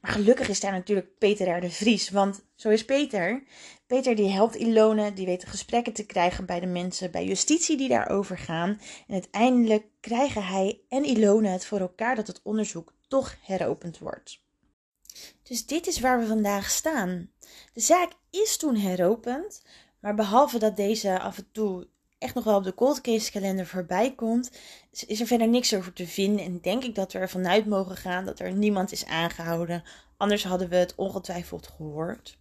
Maar 0.00 0.10
gelukkig 0.10 0.48
is 0.48 0.60
daar 0.60 0.72
natuurlijk 0.72 1.18
Peter 1.18 1.56
R. 1.56 1.60
de 1.60 1.70
Vries. 1.70 2.10
Want 2.10 2.44
zo 2.54 2.68
is 2.68 2.84
Peter. 2.84 3.42
Peter 3.86 4.14
die 4.14 4.30
helpt 4.30 4.54
Ilone, 4.54 5.12
die 5.12 5.26
weet 5.26 5.44
gesprekken 5.44 5.92
te 5.92 6.06
krijgen 6.06 6.46
bij 6.46 6.60
de 6.60 6.66
mensen 6.66 7.10
bij 7.10 7.24
justitie 7.24 7.76
die 7.76 7.88
daarover 7.88 8.38
gaan. 8.38 8.80
En 9.06 9.12
uiteindelijk 9.12 9.86
krijgen 10.00 10.44
hij 10.44 10.80
en 10.88 11.04
Ilone 11.04 11.48
het 11.48 11.66
voor 11.66 11.80
elkaar 11.80 12.16
dat 12.16 12.26
het 12.26 12.40
onderzoek 12.42 12.94
toch 13.08 13.36
heropend 13.42 13.98
wordt. 13.98 14.42
Dus 15.42 15.66
dit 15.66 15.86
is 15.86 16.00
waar 16.00 16.20
we 16.20 16.26
vandaag 16.26 16.70
staan. 16.70 17.30
De 17.72 17.80
zaak 17.80 18.12
is 18.30 18.56
toen 18.56 18.76
heropend, 18.76 19.62
maar 20.00 20.14
behalve 20.14 20.58
dat 20.58 20.76
deze 20.76 21.20
af 21.20 21.38
en 21.38 21.48
toe 21.52 21.88
echt 22.20 22.34
nog 22.34 22.44
wel 22.44 22.56
op 22.56 22.64
de 22.64 22.74
cold 22.74 23.00
case 23.00 23.30
kalender 23.30 23.66
voorbij 23.66 24.14
komt, 24.14 24.50
is 25.06 25.20
er 25.20 25.26
verder 25.26 25.48
niks 25.48 25.74
over 25.74 25.92
te 25.92 26.06
vinden. 26.06 26.44
En 26.44 26.60
denk 26.60 26.84
ik 26.84 26.94
dat 26.94 27.12
we 27.12 27.18
ervan 27.18 27.46
uit 27.46 27.66
mogen 27.66 27.96
gaan 27.96 28.24
dat 28.24 28.40
er 28.40 28.52
niemand 28.52 28.92
is 28.92 29.06
aangehouden. 29.06 29.82
Anders 30.16 30.44
hadden 30.44 30.68
we 30.68 30.76
het 30.76 30.94
ongetwijfeld 30.94 31.66
gehoord. 31.66 32.38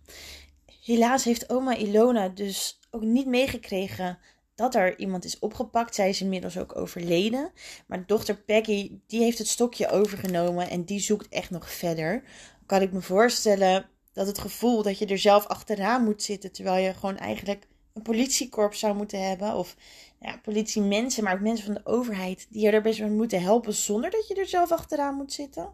Helaas 0.83 1.23
heeft 1.23 1.49
oma 1.49 1.75
Ilona 1.75 2.29
dus 2.29 2.79
ook 2.91 3.01
niet 3.01 3.25
meegekregen 3.27 4.19
dat 4.55 4.75
er 4.75 4.99
iemand 4.99 5.25
is 5.25 5.39
opgepakt. 5.39 5.95
Zij 5.95 6.09
is 6.09 6.21
inmiddels 6.21 6.57
ook 6.57 6.75
overleden. 6.75 7.51
Maar 7.87 8.05
dochter 8.05 8.35
Peggy, 8.35 8.91
die 9.07 9.21
heeft 9.21 9.37
het 9.37 9.47
stokje 9.47 9.89
overgenomen 9.89 10.69
en 10.69 10.83
die 10.83 10.99
zoekt 10.99 11.29
echt 11.29 11.49
nog 11.49 11.71
verder. 11.71 12.23
Kan 12.65 12.81
ik 12.81 12.91
me 12.91 13.01
voorstellen 13.01 13.89
dat 14.13 14.27
het 14.27 14.39
gevoel 14.39 14.83
dat 14.83 14.97
je 14.97 15.05
er 15.05 15.17
zelf 15.17 15.45
achteraan 15.45 16.03
moet 16.03 16.23
zitten, 16.23 16.51
terwijl 16.51 16.85
je 16.85 16.93
gewoon 16.93 17.17
eigenlijk 17.17 17.67
een 17.93 18.01
politiekorps 18.01 18.79
zou 18.79 18.95
moeten 18.95 19.27
hebben. 19.27 19.53
Of 19.53 19.75
ja, 20.19 20.37
politiemensen, 20.37 21.23
maar 21.23 21.33
ook 21.33 21.39
mensen 21.39 21.65
van 21.65 21.73
de 21.73 21.85
overheid 21.85 22.47
die 22.49 22.61
je 22.61 22.71
er 22.71 22.81
best 22.81 22.99
wel 22.99 23.09
moeten 23.09 23.41
helpen 23.41 23.73
zonder 23.73 24.11
dat 24.11 24.27
je 24.27 24.35
er 24.35 24.47
zelf 24.47 24.71
achteraan 24.71 25.15
moet 25.15 25.33
zitten. 25.33 25.71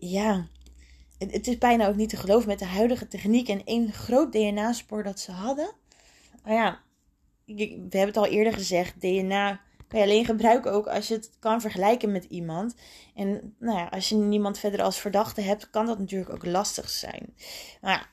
Ja, 0.00 0.46
het 1.18 1.46
is 1.46 1.58
bijna 1.58 1.88
ook 1.88 1.96
niet 1.96 2.08
te 2.08 2.16
geloven 2.16 2.48
met 2.48 2.58
de 2.58 2.64
huidige 2.64 3.08
techniek 3.08 3.48
en 3.48 3.64
één 3.64 3.92
groot 3.92 4.32
DNA-spoor 4.32 5.02
dat 5.02 5.20
ze 5.20 5.32
hadden. 5.32 5.70
Maar 6.44 6.54
ja, 6.54 6.80
we 7.44 7.78
hebben 7.78 8.00
het 8.00 8.16
al 8.16 8.26
eerder 8.26 8.52
gezegd, 8.52 9.00
DNA 9.00 9.60
kan 9.88 9.98
je 9.98 10.04
alleen 10.04 10.24
gebruiken 10.24 10.72
ook 10.72 10.86
als 10.86 11.08
je 11.08 11.14
het 11.14 11.30
kan 11.38 11.60
vergelijken 11.60 12.12
met 12.12 12.24
iemand. 12.24 12.74
En 13.14 13.54
nou 13.58 13.78
ja, 13.78 13.86
als 13.86 14.08
je 14.08 14.14
niemand 14.14 14.58
verder 14.58 14.82
als 14.82 15.00
verdachte 15.00 15.40
hebt, 15.40 15.70
kan 15.70 15.86
dat 15.86 15.98
natuurlijk 15.98 16.32
ook 16.32 16.46
lastig 16.46 16.90
zijn. 16.90 17.34
Maar 17.80 17.92
ja, 17.92 18.06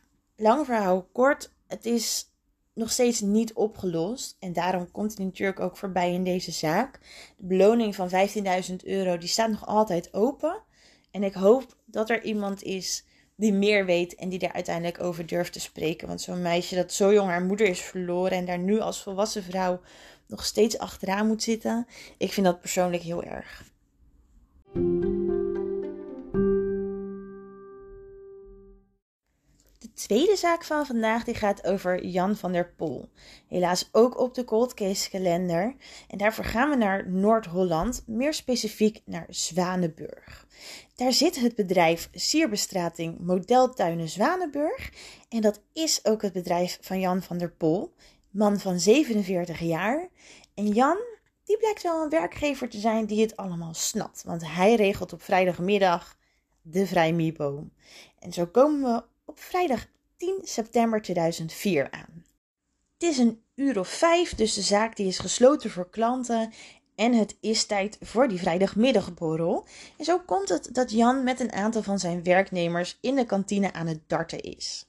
lang 0.43 0.65
verhaal 0.65 1.03
kort, 1.11 1.53
het 1.67 1.85
is 1.85 2.33
nog 2.75 2.91
steeds 2.91 3.21
niet 3.21 3.53
opgelost. 3.53 4.37
En 4.39 4.53
daarom 4.53 4.91
komt 4.91 5.17
hij 5.17 5.25
natuurlijk 5.25 5.59
ook 5.59 5.77
voorbij 5.77 6.13
in 6.13 6.23
deze 6.23 6.51
zaak. 6.51 6.99
De 7.37 7.45
beloning 7.45 7.95
van 7.95 8.09
15.000 8.09 8.75
euro 8.83 9.17
die 9.17 9.29
staat 9.29 9.49
nog 9.49 9.67
altijd 9.67 10.13
open. 10.13 10.63
En 11.11 11.23
ik 11.23 11.33
hoop 11.33 11.77
dat 11.85 12.09
er 12.09 12.23
iemand 12.23 12.63
is 12.63 13.05
die 13.35 13.53
meer 13.53 13.85
weet 13.85 14.15
en 14.15 14.29
die 14.29 14.39
daar 14.39 14.53
uiteindelijk 14.53 15.01
over 15.01 15.25
durft 15.25 15.53
te 15.53 15.59
spreken. 15.59 16.07
Want 16.07 16.21
zo'n 16.21 16.41
meisje 16.41 16.75
dat 16.75 16.93
zo 16.93 17.13
jong 17.13 17.29
haar 17.29 17.43
moeder 17.43 17.67
is 17.67 17.81
verloren 17.81 18.31
en 18.31 18.45
daar 18.45 18.59
nu 18.59 18.79
als 18.79 19.03
volwassen 19.03 19.43
vrouw 19.43 19.81
nog 20.27 20.45
steeds 20.45 20.77
achteraan 20.77 21.27
moet 21.27 21.43
zitten, 21.43 21.87
ik 22.17 22.33
vind 22.33 22.45
dat 22.45 22.59
persoonlijk 22.59 23.03
heel 23.03 23.23
erg. 23.23 23.63
Tweede 29.95 30.35
zaak 30.35 30.63
van 30.63 30.85
vandaag 30.85 31.23
die 31.23 31.35
gaat 31.35 31.65
over 31.65 32.05
Jan 32.05 32.35
van 32.35 32.51
der 32.51 32.73
Pol. 32.75 33.09
Helaas 33.47 33.89
ook 33.91 34.19
op 34.19 34.33
de 34.33 34.43
cold 34.43 34.73
case 34.73 35.09
kalender. 35.09 35.75
En 36.07 36.17
daarvoor 36.17 36.45
gaan 36.45 36.69
we 36.69 36.75
naar 36.75 37.09
Noord-Holland, 37.09 38.03
meer 38.07 38.33
specifiek 38.33 39.01
naar 39.05 39.25
Zwanenburg. 39.29 40.47
Daar 40.95 41.13
zit 41.13 41.39
het 41.39 41.55
bedrijf 41.55 42.09
Sierbestrating 42.13 43.19
Modeltuinen 43.19 44.09
Zwanenburg. 44.09 44.91
En 45.29 45.41
dat 45.41 45.61
is 45.73 46.05
ook 46.05 46.21
het 46.21 46.33
bedrijf 46.33 46.77
van 46.81 46.99
Jan 46.99 47.21
van 47.21 47.37
der 47.37 47.51
Pol, 47.51 47.93
man 48.29 48.59
van 48.59 48.79
47 48.79 49.59
jaar. 49.59 50.09
En 50.53 50.67
Jan, 50.67 50.97
die 51.43 51.57
blijkt 51.57 51.83
wel 51.83 52.03
een 52.03 52.09
werkgever 52.09 52.69
te 52.69 52.79
zijn 52.79 53.05
die 53.05 53.21
het 53.21 53.37
allemaal 53.37 53.73
snapt. 53.73 54.23
Want 54.23 54.47
hij 54.47 54.75
regelt 54.75 55.13
op 55.13 55.21
vrijdagmiddag 55.21 56.17
de 56.61 56.87
vrijmieboom. 56.87 57.71
En 58.19 58.33
zo 58.33 58.45
komen 58.45 58.93
we 58.93 59.03
op 59.25 59.39
vrijdag 59.39 59.85
10 60.17 60.39
september 60.43 61.01
2004 61.01 61.91
aan. 61.91 62.25
Het 62.93 63.09
is 63.09 63.17
een 63.17 63.41
uur 63.55 63.79
of 63.79 63.87
vijf, 63.87 64.35
dus 64.35 64.53
de 64.53 64.61
zaak 64.61 64.95
die 64.95 65.07
is 65.07 65.19
gesloten 65.19 65.69
voor 65.69 65.89
klanten. 65.89 66.53
En 66.95 67.13
het 67.13 67.37
is 67.39 67.65
tijd 67.65 67.97
voor 68.01 68.27
die 68.27 68.39
vrijdagmiddagborrel. 68.39 69.65
En 69.97 70.05
zo 70.05 70.19
komt 70.19 70.49
het 70.49 70.69
dat 70.71 70.91
Jan 70.91 71.23
met 71.23 71.39
een 71.39 71.51
aantal 71.51 71.83
van 71.83 71.99
zijn 71.99 72.23
werknemers 72.23 72.97
in 73.01 73.15
de 73.15 73.25
kantine 73.25 73.73
aan 73.73 73.87
het 73.87 74.09
darten 74.09 74.41
is. 74.41 74.85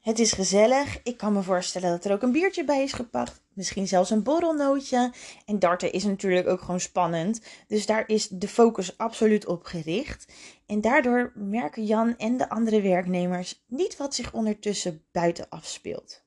Het 0.00 0.18
is 0.18 0.32
gezellig. 0.32 1.02
Ik 1.02 1.16
kan 1.16 1.32
me 1.32 1.42
voorstellen 1.42 1.90
dat 1.90 2.04
er 2.04 2.12
ook 2.12 2.22
een 2.22 2.32
biertje 2.32 2.64
bij 2.64 2.82
is 2.82 2.92
gepakt. 2.92 3.42
Misschien 3.60 3.88
zelfs 3.88 4.10
een 4.10 4.22
borrelnootje. 4.22 5.12
En 5.46 5.58
darten 5.58 5.92
is 5.92 6.04
natuurlijk 6.04 6.48
ook 6.48 6.60
gewoon 6.60 6.80
spannend. 6.80 7.40
Dus 7.66 7.86
daar 7.86 8.08
is 8.08 8.28
de 8.28 8.48
focus 8.48 8.98
absoluut 8.98 9.46
op 9.46 9.64
gericht. 9.64 10.32
En 10.66 10.80
daardoor 10.80 11.32
merken 11.34 11.84
Jan 11.84 12.16
en 12.16 12.36
de 12.36 12.48
andere 12.48 12.80
werknemers 12.80 13.64
niet 13.66 13.96
wat 13.96 14.14
zich 14.14 14.32
ondertussen 14.32 15.02
buiten 15.12 15.48
afspeelt. 15.48 16.22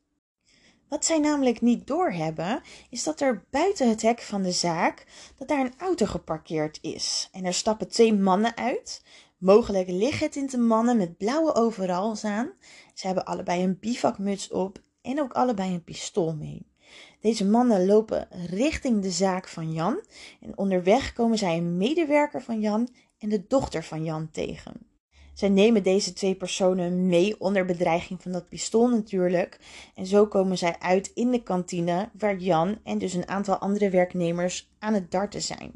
Wat 0.90 1.06
zij 1.06 1.20
namelijk 1.20 1.62
niet 1.62 1.88
doorhebben, 1.88 2.62
is 2.90 3.04
dat 3.04 3.22
er 3.22 3.46
buiten 3.50 3.90
het 3.90 4.02
hek 4.02 4.22
van 4.22 4.42
de 4.42 4.52
zaak 4.52 5.06
dat 5.38 5.48
daar 5.48 5.60
een 5.60 5.78
auto 5.78 6.06
geparkeerd 6.06 6.80
is. 6.82 7.30
En 7.32 7.46
er 7.46 7.54
stappen 7.54 7.88
twee 7.88 8.14
mannen 8.14 8.58
uit. 8.58 9.04
Mogelijk 9.38 9.90
lichtgetinte 9.90 10.58
mannen 10.58 10.98
met 10.98 11.18
blauwe 11.18 11.54
overals 11.56 12.24
aan. 12.24 12.52
Ze 12.94 13.06
hebben 13.06 13.26
allebei 13.26 13.64
een 13.64 13.80
bivakmuts 13.80 14.52
op 14.52 14.82
en 15.02 15.22
ook 15.22 15.34
allebei 15.34 15.74
een 15.74 15.84
pistool 15.84 16.36
mee. 16.36 16.73
Deze 17.20 17.46
mannen 17.46 17.86
lopen 17.86 18.28
richting 18.50 19.02
de 19.02 19.12
zaak 19.12 19.48
van 19.48 19.72
Jan 19.72 20.00
en 20.42 20.58
onderweg 20.58 21.14
komen 21.14 21.38
zij 21.38 21.58
een 21.58 21.78
medewerker 21.78 22.42
van 22.42 22.60
Jan 22.60 22.90
en 23.18 23.30
de 23.30 23.48
dochter 23.48 23.84
van 23.84 24.04
Jan 24.04 24.30
tegen. 24.32 24.92
Zij 25.34 25.50
nemen 25.50 25.84
deze 25.84 26.14
twee 26.14 26.36
personen 26.36 27.08
mee 27.08 27.40
onder 27.40 27.66
bedreiging 27.66 28.22
van 28.22 28.32
dat 28.32 28.50
pistool 28.50 28.88
natuurlijk. 28.88 29.60
En 29.96 30.06
zo 30.06 30.28
komen 30.28 30.58
zij 30.58 30.76
uit 30.80 31.12
in 31.14 31.32
de 31.32 31.44
kantine 31.44 32.10
waar 32.18 32.38
Jan 32.38 32.78
en 32.84 32.98
dus 32.98 33.14
een 33.14 33.28
aantal 33.28 33.56
andere 33.56 33.90
werknemers 33.90 34.72
aan 34.80 34.94
het 34.94 35.12
darten 35.12 35.42
zijn. 35.42 35.72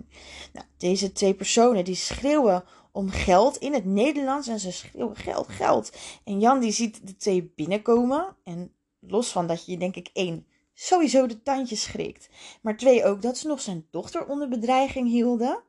Nou, 0.53 0.65
deze 0.77 1.11
twee 1.11 1.33
personen 1.33 1.85
die 1.85 1.95
schreeuwen 1.95 2.63
om 2.91 3.09
geld 3.09 3.57
in 3.57 3.73
het 3.73 3.85
Nederlands 3.85 4.47
en 4.47 4.59
ze 4.59 4.71
schreeuwen 4.71 5.15
geld, 5.15 5.47
geld. 5.47 5.91
En 6.23 6.39
Jan 6.39 6.59
die 6.59 6.71
ziet 6.71 7.07
de 7.07 7.15
twee 7.15 7.51
binnenkomen 7.55 8.35
en 8.43 8.71
los 8.99 9.31
van 9.31 9.47
dat 9.47 9.65
je 9.65 9.77
denk 9.77 9.95
ik 9.95 10.09
één 10.13 10.45
sowieso 10.79 11.25
de 11.25 11.41
tandjes 11.41 11.81
schrikt, 11.81 12.29
maar 12.61 12.77
twee 12.77 13.05
ook 13.05 13.21
dat 13.21 13.37
ze 13.37 13.47
nog 13.47 13.61
zijn 13.61 13.87
dochter 13.89 14.25
onder 14.25 14.47
bedreiging 14.47 15.09
hielden. 15.09 15.63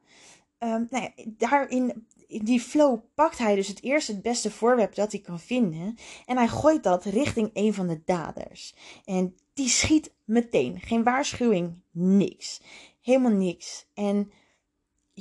Um, 0.58 0.86
nou 0.90 1.02
ja, 1.02 1.24
daarin 1.26 2.06
in 2.26 2.44
die 2.44 2.60
flow 2.60 3.00
pakt 3.14 3.38
hij 3.38 3.54
dus 3.54 3.68
het 3.68 3.82
eerste 3.82 4.12
het 4.12 4.22
beste 4.22 4.50
voorwerp 4.50 4.94
dat 4.94 5.12
hij 5.12 5.20
kan 5.20 5.40
vinden. 5.40 5.96
En 6.26 6.36
hij 6.36 6.48
gooit 6.48 6.82
dat 6.82 7.04
richting 7.04 7.50
een 7.52 7.74
van 7.74 7.86
de 7.86 8.02
daders. 8.04 8.74
En 9.04 9.34
die 9.54 9.68
schiet 9.68 10.14
meteen. 10.24 10.80
Geen 10.80 11.02
waarschuwing, 11.02 11.82
niks. 11.90 12.60
Helemaal 13.00 13.32
niks. 13.32 13.86
En 13.94 14.32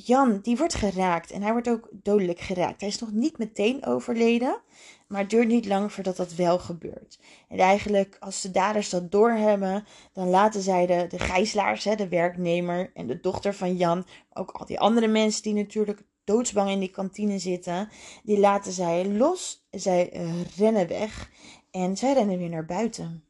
Jan, 0.05 0.39
die 0.41 0.57
wordt 0.57 0.73
geraakt. 0.73 1.31
En 1.31 1.41
hij 1.41 1.51
wordt 1.51 1.69
ook 1.69 1.89
dodelijk 1.91 2.39
geraakt. 2.39 2.79
Hij 2.79 2.89
is 2.89 2.99
nog 2.99 3.11
niet 3.11 3.37
meteen 3.37 3.85
overleden. 3.85 4.61
Maar 5.07 5.21
het 5.21 5.29
duurt 5.29 5.47
niet 5.47 5.65
lang 5.65 5.91
voordat 5.91 6.17
dat 6.17 6.33
wel 6.33 6.59
gebeurt. 6.59 7.19
En 7.49 7.57
eigenlijk, 7.57 8.17
als 8.19 8.41
de 8.41 8.51
daders 8.51 8.89
dat 8.89 9.11
doorhebben, 9.11 9.85
dan 10.13 10.29
laten 10.29 10.61
zij 10.61 10.85
de, 10.85 11.05
de 11.09 11.19
gijzelaars, 11.19 11.83
hè, 11.83 11.95
de 11.95 12.07
werknemer 12.07 12.91
en 12.93 13.07
de 13.07 13.19
dochter 13.19 13.53
van 13.53 13.75
Jan, 13.75 14.05
ook 14.33 14.51
al 14.51 14.65
die 14.65 14.79
andere 14.79 15.07
mensen 15.07 15.43
die 15.43 15.53
natuurlijk 15.53 16.03
doodsbang 16.23 16.69
in 16.69 16.79
die 16.79 16.91
kantine 16.91 17.39
zitten, 17.39 17.89
die 18.23 18.39
laten 18.39 18.71
zij 18.71 19.05
los. 19.05 19.67
Zij 19.71 20.13
uh, 20.13 20.33
rennen 20.57 20.87
weg 20.87 21.29
en 21.71 21.97
zij 21.97 22.13
rennen 22.13 22.37
weer 22.37 22.49
naar 22.49 22.65
buiten. 22.65 23.23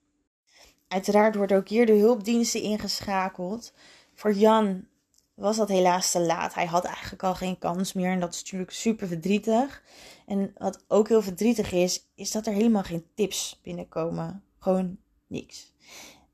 Uiteraard 0.87 1.35
worden 1.35 1.57
ook 1.57 1.69
hier 1.69 1.85
de 1.85 1.93
hulpdiensten 1.93 2.61
ingeschakeld. 2.61 3.73
Voor 4.13 4.33
Jan 4.33 4.85
was 5.37 5.57
dat 5.57 5.67
helaas 5.67 6.11
te 6.11 6.21
laat. 6.21 6.53
Hij 6.53 6.65
had 6.65 6.85
eigenlijk 6.85 7.23
al 7.23 7.35
geen 7.35 7.57
kans 7.57 7.93
meer 7.93 8.11
en 8.11 8.19
dat 8.19 8.33
is 8.33 8.41
natuurlijk 8.41 8.71
super 8.71 9.07
verdrietig. 9.07 9.83
En 10.25 10.53
wat 10.57 10.83
ook 10.87 11.07
heel 11.07 11.21
verdrietig 11.21 11.71
is, 11.71 12.05
is 12.15 12.31
dat 12.31 12.45
er 12.45 12.53
helemaal 12.53 12.83
geen 12.83 13.05
tips 13.13 13.59
binnenkomen. 13.63 14.43
Gewoon 14.59 14.97
niks. 15.27 15.73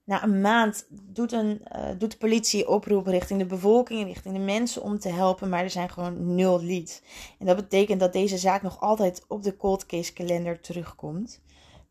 Na 0.04 0.24
een 0.24 0.42
maand 0.42 0.86
doet, 0.90 1.32
een, 1.32 1.62
uh, 1.76 1.90
doet 1.98 2.12
de 2.12 2.18
politie 2.18 2.68
oproepen 2.68 3.12
richting 3.12 3.40
de 3.40 3.46
bevolking, 3.46 4.06
richting 4.06 4.36
de 4.36 4.42
mensen 4.42 4.82
om 4.82 5.00
te 5.00 5.10
helpen, 5.10 5.50
maar 5.50 5.64
er 5.64 5.70
zijn 5.70 5.90
gewoon 5.90 6.36
nul 6.36 6.64
leads. 6.64 7.02
En 7.40 7.46
dat 7.46 7.56
betekent 7.56 8.00
dat 8.00 8.14
deze 8.14 8.38
zaak 8.38 8.62
nog 8.62 8.80
altijd 8.80 9.26
op 9.28 9.44
de 9.44 9.58
cold 9.58 9.86
case 9.86 10.14
kalender 10.14 10.60
terugkomt. 10.60 11.42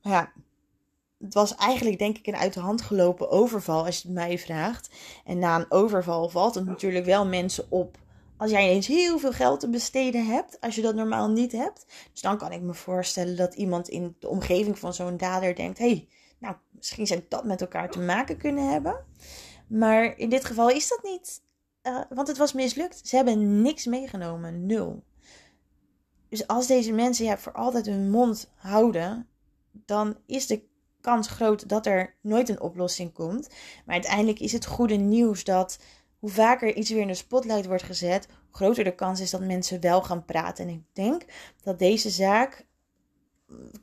Maar 0.02 0.12
ja, 0.12 0.32
het 1.22 1.34
was 1.34 1.54
eigenlijk 1.54 1.98
denk 1.98 2.18
ik 2.18 2.26
een 2.26 2.36
uit 2.36 2.54
de 2.54 2.60
hand 2.60 2.82
gelopen 2.82 3.30
overval 3.30 3.84
als 3.84 3.96
je 4.02 4.08
het 4.08 4.16
mij 4.16 4.38
vraagt. 4.38 4.90
En 5.24 5.38
na 5.38 5.56
een 5.56 5.70
overval 5.70 6.28
valt 6.28 6.54
het 6.54 6.64
natuurlijk 6.64 7.04
wel 7.04 7.26
mensen 7.26 7.64
op. 7.68 7.98
Als 8.36 8.50
jij 8.50 8.64
ineens 8.64 8.86
heel 8.86 9.18
veel 9.18 9.32
geld 9.32 9.60
te 9.60 9.68
besteden 9.68 10.26
hebt, 10.26 10.60
als 10.60 10.74
je 10.74 10.82
dat 10.82 10.94
normaal 10.94 11.28
niet 11.28 11.52
hebt. 11.52 11.86
Dus 12.12 12.20
dan 12.20 12.38
kan 12.38 12.52
ik 12.52 12.60
me 12.60 12.74
voorstellen 12.74 13.36
dat 13.36 13.54
iemand 13.54 13.88
in 13.88 14.16
de 14.18 14.28
omgeving 14.28 14.78
van 14.78 14.94
zo'n 14.94 15.16
dader 15.16 15.54
denkt: 15.54 15.78
hey, 15.78 16.08
nou, 16.38 16.54
misschien 16.70 17.06
zou 17.06 17.24
dat 17.28 17.44
met 17.44 17.60
elkaar 17.60 17.90
te 17.90 18.00
maken 18.00 18.36
kunnen 18.36 18.70
hebben. 18.70 19.04
Maar 19.66 20.18
in 20.18 20.28
dit 20.28 20.44
geval 20.44 20.70
is 20.70 20.88
dat 20.88 21.02
niet. 21.02 21.42
Uh, 21.82 22.00
want 22.08 22.28
het 22.28 22.36
was 22.36 22.52
mislukt. 22.52 23.08
Ze 23.08 23.16
hebben 23.16 23.62
niks 23.62 23.86
meegenomen. 23.86 24.66
Nul. 24.66 25.02
Dus 26.28 26.46
als 26.46 26.66
deze 26.66 26.92
mensen 26.92 27.24
ja, 27.24 27.38
voor 27.38 27.52
altijd 27.52 27.86
hun 27.86 28.10
mond 28.10 28.50
houden, 28.54 29.28
dan 29.72 30.16
is 30.26 30.46
de 30.46 30.70
kans 31.02 31.28
groot 31.28 31.68
dat 31.68 31.86
er 31.86 32.14
nooit 32.20 32.48
een 32.48 32.60
oplossing 32.60 33.12
komt. 33.12 33.48
Maar 33.84 33.94
uiteindelijk 33.94 34.40
is 34.40 34.52
het 34.52 34.66
goede 34.66 34.94
nieuws 34.94 35.44
dat 35.44 35.78
hoe 36.18 36.30
vaker 36.30 36.74
iets 36.74 36.90
weer 36.90 37.00
in 37.00 37.06
de 37.06 37.14
spotlight 37.14 37.66
wordt 37.66 37.82
gezet, 37.82 38.26
hoe 38.26 38.56
groter 38.56 38.84
de 38.84 38.94
kans 38.94 39.20
is 39.20 39.30
dat 39.30 39.40
mensen 39.40 39.80
wel 39.80 40.02
gaan 40.02 40.24
praten. 40.24 40.68
En 40.68 40.74
ik 40.74 40.82
denk 40.92 41.24
dat 41.62 41.78
deze 41.78 42.10
zaak 42.10 42.66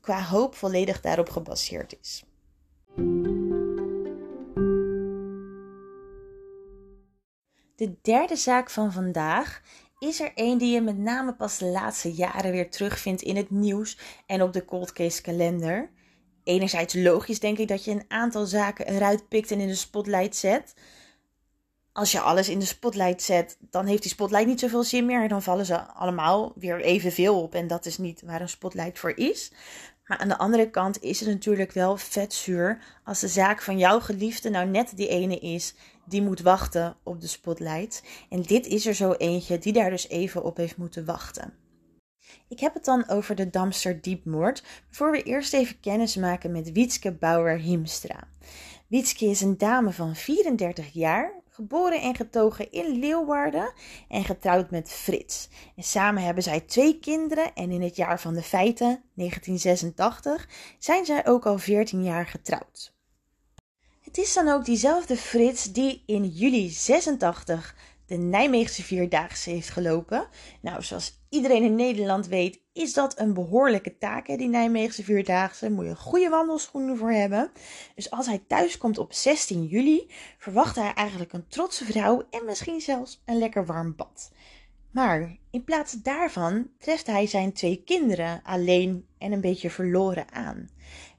qua 0.01 0.23
hoop 0.23 0.55
volledig 0.55 1.01
daarop 1.01 1.29
gebaseerd 1.29 1.97
is. 2.01 2.23
De 7.75 7.95
derde 8.01 8.35
zaak 8.35 8.69
van 8.69 8.91
vandaag 8.91 9.61
is 9.99 10.19
er 10.19 10.31
een 10.35 10.57
die 10.57 10.73
je 10.73 10.81
met 10.81 10.97
name 10.97 11.35
pas 11.35 11.57
de 11.57 11.65
laatste 11.65 12.13
jaren 12.13 12.51
weer 12.51 12.69
terugvindt 12.69 13.21
in 13.21 13.35
het 13.35 13.49
nieuws 13.49 13.97
en 14.25 14.41
op 14.41 14.53
de 14.53 14.65
cold 14.65 14.93
case 14.93 15.21
kalender. 15.21 15.89
Enerzijds 16.49 16.93
logisch 16.93 17.39
denk 17.39 17.57
ik 17.57 17.67
dat 17.67 17.83
je 17.83 17.91
een 17.91 18.05
aantal 18.07 18.45
zaken 18.45 18.87
eruit 18.87 19.27
pikt 19.27 19.51
en 19.51 19.59
in 19.59 19.67
de 19.67 19.75
spotlight 19.75 20.35
zet. 20.35 20.73
Als 21.91 22.11
je 22.11 22.19
alles 22.19 22.49
in 22.49 22.59
de 22.59 22.65
spotlight 22.65 23.21
zet, 23.21 23.57
dan 23.59 23.85
heeft 23.85 24.01
die 24.01 24.11
spotlight 24.11 24.47
niet 24.47 24.59
zoveel 24.59 24.83
zin 24.83 25.05
meer. 25.05 25.27
Dan 25.27 25.43
vallen 25.43 25.65
ze 25.65 25.81
allemaal 25.81 26.53
weer 26.55 26.81
evenveel 26.81 27.41
op 27.41 27.55
en 27.55 27.67
dat 27.67 27.85
is 27.85 27.97
niet 27.97 28.21
waar 28.21 28.41
een 28.41 28.49
spotlight 28.49 28.99
voor 28.99 29.17
is. 29.17 29.51
Maar 30.05 30.17
aan 30.17 30.27
de 30.27 30.37
andere 30.37 30.69
kant 30.69 31.01
is 31.01 31.19
het 31.19 31.29
natuurlijk 31.29 31.71
wel 31.71 31.97
vet 31.97 32.33
zuur 32.33 32.79
als 33.03 33.19
de 33.19 33.27
zaak 33.27 33.61
van 33.61 33.77
jouw 33.77 33.99
geliefde 33.99 34.49
nou 34.49 34.67
net 34.67 34.91
die 34.95 35.07
ene 35.07 35.39
is 35.39 35.73
die 36.05 36.21
moet 36.21 36.41
wachten 36.41 36.95
op 37.03 37.21
de 37.21 37.27
spotlight. 37.27 38.03
En 38.29 38.41
dit 38.41 38.65
is 38.65 38.85
er 38.85 38.93
zo 38.93 39.11
eentje 39.11 39.59
die 39.59 39.73
daar 39.73 39.89
dus 39.89 40.07
even 40.07 40.43
op 40.43 40.57
heeft 40.57 40.77
moeten 40.77 41.05
wachten. 41.05 41.53
Ik 42.47 42.59
heb 42.59 42.73
het 42.73 42.85
dan 42.85 43.09
over 43.09 43.35
de 43.35 43.49
Damster 43.49 44.01
Diepmoord, 44.01 44.63
voor 44.89 45.11
we 45.11 45.23
eerst 45.23 45.53
even 45.53 45.79
kennis 45.79 46.15
maken 46.15 46.51
met 46.51 46.71
Wietske 46.71 47.11
Bauer-Hiemstra. 47.11 48.27
Wietske 48.87 49.25
is 49.25 49.41
een 49.41 49.57
dame 49.57 49.91
van 49.91 50.15
34 50.15 50.93
jaar, 50.93 51.33
geboren 51.49 52.01
en 52.01 52.15
getogen 52.15 52.71
in 52.71 52.99
Leeuwarden 52.99 53.73
en 54.07 54.23
getrouwd 54.23 54.71
met 54.71 54.91
Frits. 54.91 55.49
En 55.75 55.83
samen 55.83 56.23
hebben 56.23 56.43
zij 56.43 56.59
twee 56.59 56.99
kinderen 56.99 57.53
en 57.53 57.71
in 57.71 57.81
het 57.81 57.95
jaar 57.95 58.19
van 58.19 58.33
de 58.33 58.43
feiten, 58.43 59.03
1986, 59.13 60.49
zijn 60.79 61.05
zij 61.05 61.27
ook 61.27 61.45
al 61.45 61.57
14 61.57 62.03
jaar 62.03 62.27
getrouwd. 62.27 62.93
Het 64.01 64.17
is 64.17 64.33
dan 64.33 64.47
ook 64.47 64.65
diezelfde 64.65 65.17
Frits 65.17 65.63
die 65.63 66.03
in 66.05 66.27
juli 66.27 66.69
86 66.69 67.75
de 68.09 68.17
Nijmeegse 68.17 68.83
Vierdaagse 68.83 69.49
heeft 69.49 69.69
gelopen. 69.69 70.27
Nou, 70.61 70.83
zoals 70.83 71.19
iedereen 71.29 71.63
in 71.63 71.75
Nederland 71.75 72.27
weet, 72.27 72.61
is 72.73 72.93
dat 72.93 73.19
een 73.19 73.33
behoorlijke 73.33 73.97
taak, 73.97 74.27
hè, 74.27 74.37
die 74.37 74.47
Nijmeegse 74.47 75.03
Vierdaagse. 75.03 75.69
Moet 75.69 75.85
je 75.85 75.95
goede 75.95 76.29
wandelschoenen 76.29 76.97
voor 76.97 77.11
hebben. 77.11 77.51
Dus 77.95 78.11
als 78.11 78.25
hij 78.25 78.43
thuis 78.47 78.77
komt 78.77 78.97
op 78.97 79.13
16 79.13 79.65
juli, 79.65 80.11
verwacht 80.37 80.75
hij 80.75 80.93
eigenlijk 80.93 81.33
een 81.33 81.47
trotse 81.47 81.85
vrouw 81.85 82.27
en 82.29 82.45
misschien 82.45 82.81
zelfs 82.81 83.21
een 83.25 83.37
lekker 83.37 83.65
warm 83.65 83.95
bad. 83.95 84.31
Maar 84.91 85.37
in 85.51 85.63
plaats 85.63 85.93
daarvan 85.93 86.69
treft 86.77 87.07
hij 87.07 87.27
zijn 87.27 87.53
twee 87.53 87.83
kinderen 87.85 88.41
alleen 88.43 89.05
en 89.17 89.31
een 89.31 89.41
beetje 89.41 89.69
verloren 89.69 90.31
aan. 90.31 90.69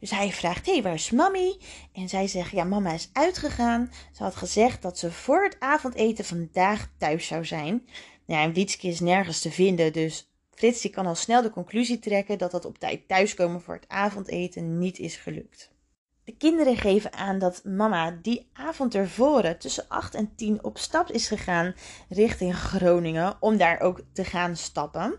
Dus 0.00 0.10
hij 0.10 0.32
vraagt: 0.32 0.66
Hé, 0.66 0.72
hey, 0.72 0.82
waar 0.82 0.94
is 0.94 1.10
mami? 1.10 1.56
En 1.92 2.08
zij 2.08 2.26
zegt: 2.26 2.50
Ja, 2.50 2.64
mama 2.64 2.92
is 2.92 3.10
uitgegaan. 3.12 3.92
Ze 4.12 4.22
had 4.22 4.36
gezegd 4.36 4.82
dat 4.82 4.98
ze 4.98 5.12
voor 5.12 5.42
het 5.44 5.56
avondeten 5.58 6.24
vandaag 6.24 6.90
thuis 6.98 7.26
zou 7.26 7.44
zijn. 7.44 7.86
Ja, 8.24 8.42
en 8.42 8.54
is 8.80 9.00
nergens 9.00 9.40
te 9.40 9.50
vinden, 9.50 9.92
dus 9.92 10.30
Frits 10.60 10.90
kan 10.90 11.06
al 11.06 11.14
snel 11.14 11.42
de 11.42 11.50
conclusie 11.50 11.98
trekken 11.98 12.38
dat 12.38 12.50
dat 12.50 12.64
op 12.64 12.78
tijd 12.78 13.08
thuiskomen 13.08 13.60
voor 13.60 13.74
het 13.74 13.88
avondeten 13.88 14.78
niet 14.78 14.98
is 14.98 15.16
gelukt. 15.16 15.70
De 16.30 16.36
kinderen 16.36 16.76
geven 16.76 17.12
aan 17.12 17.38
dat 17.38 17.64
mama 17.64 18.18
die 18.22 18.48
avond 18.52 18.94
ervoor 18.94 19.56
tussen 19.56 19.84
8 19.88 20.14
en 20.14 20.34
10 20.36 20.64
op 20.64 20.78
stap 20.78 21.10
is 21.10 21.28
gegaan 21.28 21.74
richting 22.08 22.56
Groningen 22.56 23.36
om 23.40 23.56
daar 23.56 23.80
ook 23.80 24.00
te 24.12 24.24
gaan 24.24 24.56
stappen. 24.56 25.18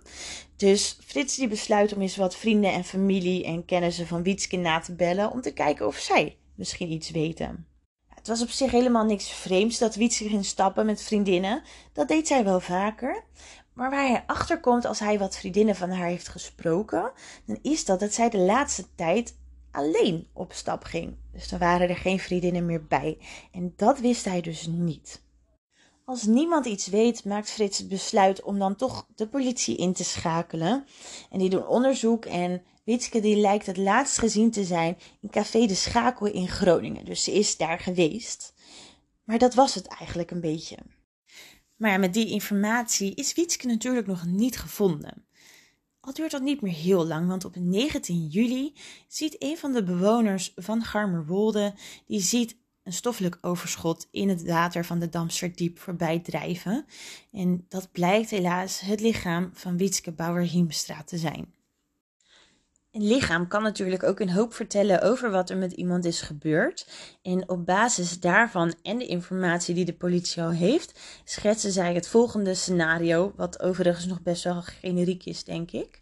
Dus 0.55 0.97
Frits 1.05 1.35
die 1.35 1.47
besluit 1.47 1.93
om 1.93 2.01
eens 2.01 2.15
wat 2.15 2.35
vrienden 2.35 2.73
en 2.73 2.83
familie 2.83 3.45
en 3.45 3.65
kennissen 3.65 4.07
van 4.07 4.23
Wietske 4.23 4.57
na 4.57 4.79
te 4.79 4.95
bellen 4.95 5.31
om 5.31 5.41
te 5.41 5.53
kijken 5.53 5.87
of 5.87 5.97
zij 5.97 6.37
misschien 6.55 6.91
iets 6.91 7.09
weten. 7.09 7.67
Het 8.07 8.27
was 8.27 8.41
op 8.41 8.49
zich 8.49 8.71
helemaal 8.71 9.05
niks 9.05 9.31
vreemds 9.31 9.77
dat 9.77 9.95
Wietske 9.95 10.27
ging 10.27 10.45
stappen 10.45 10.85
met 10.85 11.01
vriendinnen. 11.01 11.63
Dat 11.93 12.07
deed 12.07 12.27
zij 12.27 12.43
wel 12.43 12.59
vaker. 12.59 13.23
Maar 13.73 13.89
waar 13.89 14.07
hij 14.07 14.23
achter 14.25 14.59
komt 14.59 14.85
als 14.85 14.99
hij 14.99 15.19
wat 15.19 15.37
vriendinnen 15.37 15.75
van 15.75 15.89
haar 15.89 16.07
heeft 16.07 16.27
gesproken, 16.27 17.11
dan 17.45 17.59
is 17.61 17.85
dat 17.85 17.99
dat 17.99 18.13
zij 18.13 18.29
de 18.29 18.37
laatste 18.37 18.85
tijd 18.95 19.39
alleen 19.71 20.27
op 20.33 20.53
stap 20.53 20.83
ging. 20.83 21.15
Dus 21.31 21.47
dan 21.49 21.59
waren 21.59 21.89
er 21.89 21.95
geen 21.95 22.19
vriendinnen 22.19 22.65
meer 22.65 22.85
bij. 22.85 23.17
En 23.51 23.73
dat 23.75 23.99
wist 23.99 24.25
hij 24.25 24.41
dus 24.41 24.67
niet. 24.67 25.21
Als 26.05 26.23
niemand 26.23 26.65
iets 26.65 26.87
weet, 26.87 27.25
maakt 27.25 27.49
Frits 27.49 27.77
het 27.77 27.87
besluit 27.87 28.41
om 28.41 28.59
dan 28.59 28.75
toch 28.75 29.07
de 29.15 29.27
politie 29.27 29.77
in 29.77 29.93
te 29.93 30.03
schakelen. 30.03 30.85
En 31.29 31.39
die 31.39 31.49
doen 31.49 31.67
onderzoek 31.67 32.25
en 32.25 32.63
Witske 32.83 33.19
die 33.19 33.35
lijkt 33.35 33.65
het 33.65 33.77
laatst 33.77 34.17
gezien 34.17 34.51
te 34.51 34.63
zijn 34.63 34.97
in 35.21 35.29
Café 35.29 35.65
de 35.65 35.75
Schakel 35.75 36.27
in 36.27 36.47
Groningen. 36.47 37.05
Dus 37.05 37.23
ze 37.23 37.31
is 37.31 37.57
daar 37.57 37.79
geweest. 37.79 38.53
Maar 39.23 39.37
dat 39.37 39.53
was 39.53 39.75
het 39.75 39.87
eigenlijk 39.87 40.31
een 40.31 40.41
beetje. 40.41 40.77
Maar 41.75 41.99
met 41.99 42.13
die 42.13 42.29
informatie 42.29 43.15
is 43.15 43.33
Wietske 43.33 43.67
natuurlijk 43.67 44.07
nog 44.07 44.25
niet 44.25 44.57
gevonden. 44.57 45.25
Al 46.01 46.13
duurt 46.13 46.31
dat 46.31 46.41
niet 46.41 46.61
meer 46.61 46.73
heel 46.73 47.07
lang, 47.07 47.27
want 47.27 47.45
op 47.45 47.55
19 47.55 48.27
juli 48.27 48.73
ziet 49.07 49.35
een 49.39 49.57
van 49.57 49.71
de 49.71 49.83
bewoners 49.83 50.51
van 50.55 50.83
Garmerwolde, 50.83 51.73
die 52.07 52.19
ziet 52.19 52.57
een 52.83 52.93
stoffelijk 52.93 53.37
overschot 53.41 54.07
in 54.11 54.29
het 54.29 54.43
water 54.43 54.85
van 54.85 54.99
de 54.99 55.09
Damsterdiep 55.09 55.79
voorbij 55.79 56.19
drijven. 56.19 56.85
En 57.31 57.65
dat 57.69 57.91
blijkt 57.91 58.29
helaas 58.29 58.79
het 58.79 58.99
lichaam 58.99 59.49
van 59.53 59.77
Wietske 59.77 60.11
Bauer-Hiemstra 60.11 61.03
te 61.03 61.17
zijn. 61.17 61.53
Een 62.91 63.07
lichaam 63.07 63.47
kan 63.47 63.63
natuurlijk 63.63 64.03
ook 64.03 64.19
een 64.19 64.29
hoop 64.29 64.53
vertellen 64.53 65.01
over 65.01 65.31
wat 65.31 65.49
er 65.49 65.57
met 65.57 65.71
iemand 65.71 66.05
is 66.05 66.21
gebeurd. 66.21 66.87
En 67.21 67.49
op 67.49 67.65
basis 67.65 68.19
daarvan 68.19 68.73
en 68.83 68.97
de 68.97 69.05
informatie 69.05 69.75
die 69.75 69.85
de 69.85 69.93
politie 69.93 70.43
al 70.43 70.49
heeft, 70.49 70.99
schetsen 71.23 71.71
zij 71.71 71.93
het 71.93 72.07
volgende 72.07 72.53
scenario, 72.53 73.33
wat 73.35 73.61
overigens 73.61 74.05
nog 74.05 74.21
best 74.21 74.43
wel 74.43 74.61
generiek 74.61 75.25
is, 75.25 75.43
denk 75.43 75.71
ik. 75.71 75.99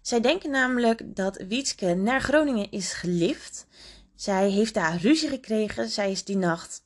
Zij 0.00 0.20
denken 0.20 0.50
namelijk 0.50 1.02
dat 1.16 1.44
Wietske 1.48 1.94
naar 1.94 2.20
Groningen 2.20 2.70
is 2.70 2.92
gelift. 2.92 3.66
Zij 4.14 4.50
heeft 4.50 4.74
daar 4.74 4.96
ruzie 5.00 5.28
gekregen. 5.28 5.88
Zij 5.88 6.10
is 6.10 6.24
die 6.24 6.36
nacht 6.36 6.82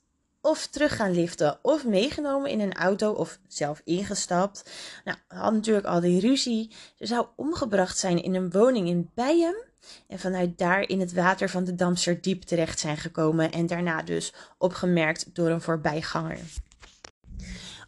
of 0.47 0.67
terug 0.67 0.95
gaan 0.95 1.11
liften 1.11 1.59
of 1.61 1.85
meegenomen 1.85 2.51
in 2.51 2.59
een 2.59 2.73
auto 2.73 3.11
of 3.11 3.39
zelf 3.47 3.81
ingestapt. 3.83 4.69
Nou, 5.03 5.17
had 5.27 5.53
natuurlijk 5.53 5.85
al 5.85 5.99
die 5.99 6.19
ruzie. 6.19 6.71
Ze 6.95 7.05
zou 7.05 7.27
omgebracht 7.35 7.97
zijn 7.97 8.23
in 8.23 8.35
een 8.35 8.51
woning 8.51 8.87
in 8.87 9.09
Bijen. 9.13 9.65
En 10.07 10.19
vanuit 10.19 10.57
daar 10.57 10.81
in 10.81 10.99
het 10.99 11.13
water 11.13 11.49
van 11.49 11.63
de 11.63 11.75
Damster 11.75 12.21
diep 12.21 12.41
terecht 12.43 12.79
zijn 12.79 12.97
gekomen 12.97 13.51
en 13.51 13.67
daarna 13.67 14.01
dus 14.01 14.33
opgemerkt 14.57 15.35
door 15.35 15.49
een 15.49 15.61
voorbijganger. 15.61 16.39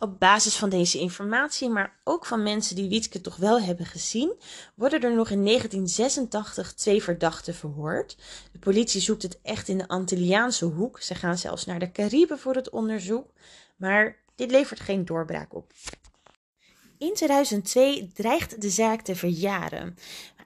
Op 0.02 0.20
basis 0.20 0.56
van 0.56 0.70
deze 0.70 1.00
informatie, 1.00 1.70
maar 1.70 2.00
ook 2.04 2.26
van 2.26 2.44
mensen 2.44 2.76
die 2.76 2.90
Wietke 2.90 3.22
toch 3.22 3.36
wel 3.36 3.62
hebben 3.62 3.86
gezien, 3.86 4.34
worden 4.76 5.02
er 5.02 5.16
nog 5.16 5.30
in 5.30 5.46
1986 5.46 6.74
twee 6.74 7.04
verdachten 7.04 7.56
verhoord. 7.56 8.18
De 8.52 8.60
politie 8.60 9.02
zoekt 9.02 9.22
het 9.22 9.40
echt 9.42 9.68
in 9.68 9.78
de 9.78 9.88
Antilliaanse 9.88 10.66
hoek. 10.66 11.02
Ze 11.02 11.16
gaan 11.16 11.38
zelfs 11.38 11.66
naar 11.66 11.80
de 11.80 11.92
Cariben 11.92 12.40
voor 12.40 12.56
het 12.56 12.70
onderzoek. 12.70 13.34
Maar 13.76 14.18
dit 14.36 14.52
levert 14.52 14.80
geen 14.80 15.06
doorbraak 15.06 15.56
op. 15.56 15.74
In 16.98 17.14
2002 17.14 18.12
dreigt 18.14 18.62
de 18.62 18.70
zaak 18.70 19.02
te 19.02 19.16
verjaren. 19.16 19.98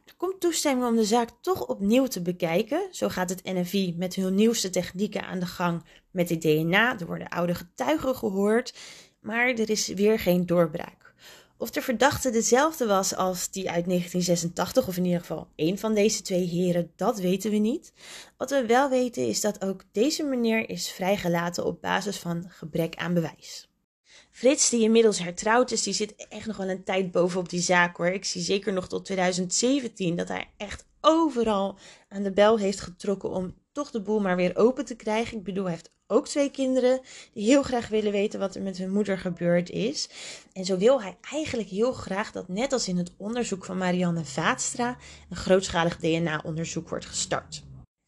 Er 0.05 0.15
komt 0.17 0.39
toestemming 0.39 0.87
om 0.87 0.95
de 0.95 1.05
zaak 1.05 1.29
toch 1.41 1.67
opnieuw 1.67 2.05
te 2.05 2.21
bekijken. 2.21 2.87
Zo 2.91 3.09
gaat 3.09 3.29
het 3.29 3.43
NFI 3.43 3.95
met 3.97 4.15
hun 4.15 4.35
nieuwste 4.35 4.69
technieken 4.69 5.25
aan 5.25 5.39
de 5.39 5.45
gang 5.45 5.83
met 6.11 6.29
het 6.29 6.41
DNA. 6.41 6.99
Er 6.99 7.05
worden 7.05 7.29
oude 7.29 7.55
getuigen 7.55 8.15
gehoord 8.15 8.73
maar 9.23 9.47
er 9.47 9.69
is 9.69 9.87
weer 9.87 10.19
geen 10.19 10.45
doorbraak. 10.45 11.13
Of 11.57 11.71
de 11.71 11.81
verdachte 11.81 12.29
dezelfde 12.29 12.85
was 12.85 13.15
als 13.15 13.51
die 13.51 13.69
uit 13.69 13.85
1986, 13.85 14.87
of 14.87 14.97
in 14.97 15.05
ieder 15.05 15.19
geval 15.19 15.47
één 15.55 15.77
van 15.77 15.93
deze 15.93 16.21
twee 16.21 16.47
heren, 16.47 16.91
dat 16.95 17.19
weten 17.19 17.51
we 17.51 17.57
niet. 17.57 17.93
Wat 18.37 18.49
we 18.49 18.65
wel 18.65 18.89
weten 18.89 19.27
is 19.27 19.41
dat 19.41 19.65
ook 19.65 19.83
deze 19.91 20.23
meneer 20.23 20.69
is 20.69 20.91
vrijgelaten 20.91 21.65
op 21.65 21.81
basis 21.81 22.17
van 22.17 22.45
gebrek 22.49 22.95
aan 22.95 23.13
bewijs. 23.13 23.67
Frits, 24.31 24.69
die 24.69 24.81
inmiddels 24.81 25.19
hertrouwd 25.19 25.71
is, 25.71 25.83
die 25.83 25.93
zit 25.93 26.27
echt 26.29 26.45
nog 26.45 26.57
wel 26.57 26.69
een 26.69 26.83
tijd 26.83 27.11
bovenop 27.11 27.49
die 27.49 27.61
zaak 27.61 27.97
hoor. 27.97 28.07
Ik 28.07 28.25
zie 28.25 28.41
zeker 28.41 28.73
nog 28.73 28.87
tot 28.87 29.05
2017 29.05 30.15
dat 30.15 30.27
hij 30.27 30.49
echt 30.57 30.85
overal 31.01 31.77
aan 32.09 32.23
de 32.23 32.31
bel 32.31 32.59
heeft 32.59 32.81
getrokken 32.81 33.29
om 33.29 33.55
toch 33.71 33.91
de 33.91 34.01
boel 34.01 34.19
maar 34.19 34.35
weer 34.35 34.55
open 34.55 34.85
te 34.85 34.95
krijgen. 34.95 35.37
Ik 35.37 35.43
bedoel, 35.43 35.63
hij 35.63 35.73
heeft 35.73 35.92
ook 36.13 36.27
twee 36.27 36.51
kinderen 36.51 37.01
die 37.33 37.43
heel 37.43 37.63
graag 37.63 37.87
willen 37.87 38.11
weten 38.11 38.39
wat 38.39 38.55
er 38.55 38.61
met 38.61 38.77
hun 38.77 38.91
moeder 38.91 39.17
gebeurd 39.17 39.69
is. 39.69 40.09
En 40.53 40.65
zo 40.65 40.77
wil 40.77 41.01
hij 41.01 41.17
eigenlijk 41.31 41.69
heel 41.69 41.91
graag 41.91 42.31
dat, 42.31 42.47
net 42.47 42.73
als 42.73 42.87
in 42.87 42.97
het 42.97 43.11
onderzoek 43.17 43.65
van 43.65 43.77
Marianne 43.77 44.25
Vaatstra, 44.25 44.97
een 45.29 45.35
grootschalig 45.35 45.97
DNA-onderzoek 45.97 46.89
wordt 46.89 47.05
gestart. 47.05 47.63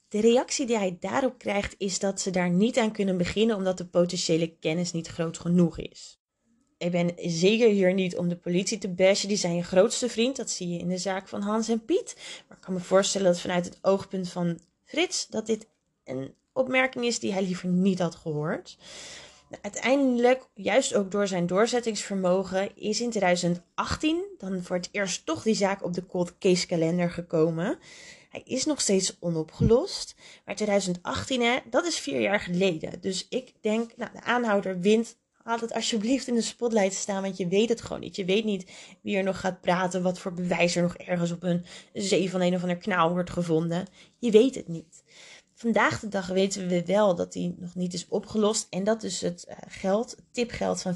De 0.08 0.22
reactie 0.22 0.66
die 0.66 0.78
hij 0.78 0.98
daarop 1.00 1.38
krijgt 1.38 1.76
is 1.78 2.00
dat 2.00 2.22
ze 2.22 2.30
daar 2.30 2.50
niet 2.50 2.78
aan 2.78 2.92
kunnen 2.92 3.18
beginnen 3.18 3.56
omdat 3.56 3.78
de 3.78 3.86
potentiële 3.86 4.56
kennis 4.60 4.92
niet 4.92 5.08
groot 5.08 5.38
genoeg 5.38 5.78
is. 5.78 6.20
Ik 6.78 6.92
ben 6.92 7.14
zeker 7.18 7.70
hier 7.70 7.94
niet 7.94 8.18
om 8.18 8.30
de 8.30 8.38
politie 8.38 8.78
te 8.78 8.90
bashen, 8.90 9.28
die 9.28 9.38
zijn 9.38 9.56
je 9.56 9.64
grootste 9.64 10.10
vriend, 10.10 10.36
dat 10.36 10.50
zie 10.50 10.70
je 10.70 10.80
in 10.80 10.88
de 10.88 10.98
zaak 10.98 11.28
van 11.28 11.42
Hans 11.42 11.70
en 11.70 11.86
Piet. 11.86 12.16
Maar 12.48 12.58
ik 12.58 12.64
kan 12.64 12.74
me 12.74 12.80
voorstellen 12.80 13.28
dat 13.28 13.42
vanuit 13.42 13.66
het 13.66 13.78
oogpunt 13.82 14.30
van 14.30 14.60
Frits 14.84 15.28
dat 15.28 15.46
dit 15.46 15.68
een 16.04 16.34
opmerking 16.56 17.06
is 17.06 17.20
die 17.20 17.34
hij 17.34 17.44
liever 17.44 17.68
niet 17.68 18.00
had 18.00 18.16
gehoord. 18.16 18.78
Uiteindelijk, 19.62 20.48
juist 20.54 20.96
ook 20.96 21.12
door 21.12 21.28
zijn 21.28 21.48
doorzettingsvermogen, 21.48 22.78
is 22.78 23.02
in 23.02 23.10
2018 23.10 24.24
dan 24.38 24.64
voor 24.64 24.76
het 24.76 24.90
eerst 24.92 25.26
toch 25.26 25.44
die 25.44 25.56
zaak 25.56 25.84
op 25.84 25.94
de 25.94 26.06
cold 26.06 26.38
case 26.38 26.68
kalender 26.68 27.12
gekomen. 27.12 27.80
Hij 28.30 28.42
is 28.46 28.66
nog 28.66 28.82
steeds 28.82 29.18
onopgelost. 29.20 30.16
Maar 30.46 30.56
2018, 30.56 31.42
hè, 31.42 31.58
dat 31.70 31.86
is 31.86 32.00
vier 32.00 32.22
jaar 32.22 32.40
geleden. 32.40 33.02
Dus 33.02 33.28
ik 33.30 33.54
denk, 33.62 33.92
nou, 33.96 34.12
de 34.14 34.22
aanhouder 34.22 34.80
wint. 34.80 35.18
Haal 35.44 35.60
het 35.60 35.74
alsjeblieft 35.74 36.28
in 36.28 36.36
de 36.36 36.42
spotlight 36.42 36.94
staan, 36.94 37.22
want 37.22 37.38
je 37.38 37.48
weet 37.48 37.70
het 37.70 37.82
gewoon 37.82 38.00
niet. 38.00 38.16
Je 38.16 38.26
weet 38.26 38.46
niet 38.46 38.72
wie 39.02 39.18
er 39.18 39.24
nog 39.24 39.40
gaat 39.40 39.62
praten, 39.62 40.04
wat 40.04 40.20
voor 40.20 40.34
bewijs 40.34 40.76
er 40.76 40.82
nog 40.82 40.96
ergens 40.98 41.32
op 41.32 41.44
een 41.44 41.66
zee 41.94 42.30
van 42.30 42.42
een 42.42 42.56
of 42.56 42.62
ander 42.62 42.78
kanaal 42.78 43.12
wordt 43.12 43.30
gevonden. 43.30 43.88
Je 44.20 44.32
weet 44.32 44.56
het 44.56 44.68
niet. 44.68 45.04
Vandaag 45.58 46.00
de 46.00 46.08
dag 46.08 46.28
weten 46.28 46.68
we 46.68 46.86
wel 46.86 47.16
dat 47.16 47.34
die 47.34 47.56
nog 47.58 47.76
niet 47.76 47.94
is 47.94 48.08
opgelost 48.08 48.68
en 48.70 48.84
dat 48.84 49.02
dus 49.02 49.20
het 49.20 49.46
uh, 49.50 49.56
geld, 49.68 50.16
tipgeld 50.32 50.82
van 50.82 50.96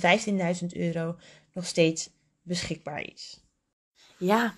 15.000 0.62 0.66
euro, 0.68 1.16
nog 1.54 1.66
steeds 1.66 2.10
beschikbaar 2.42 3.02
is. 3.02 3.44
Ja, 4.18 4.54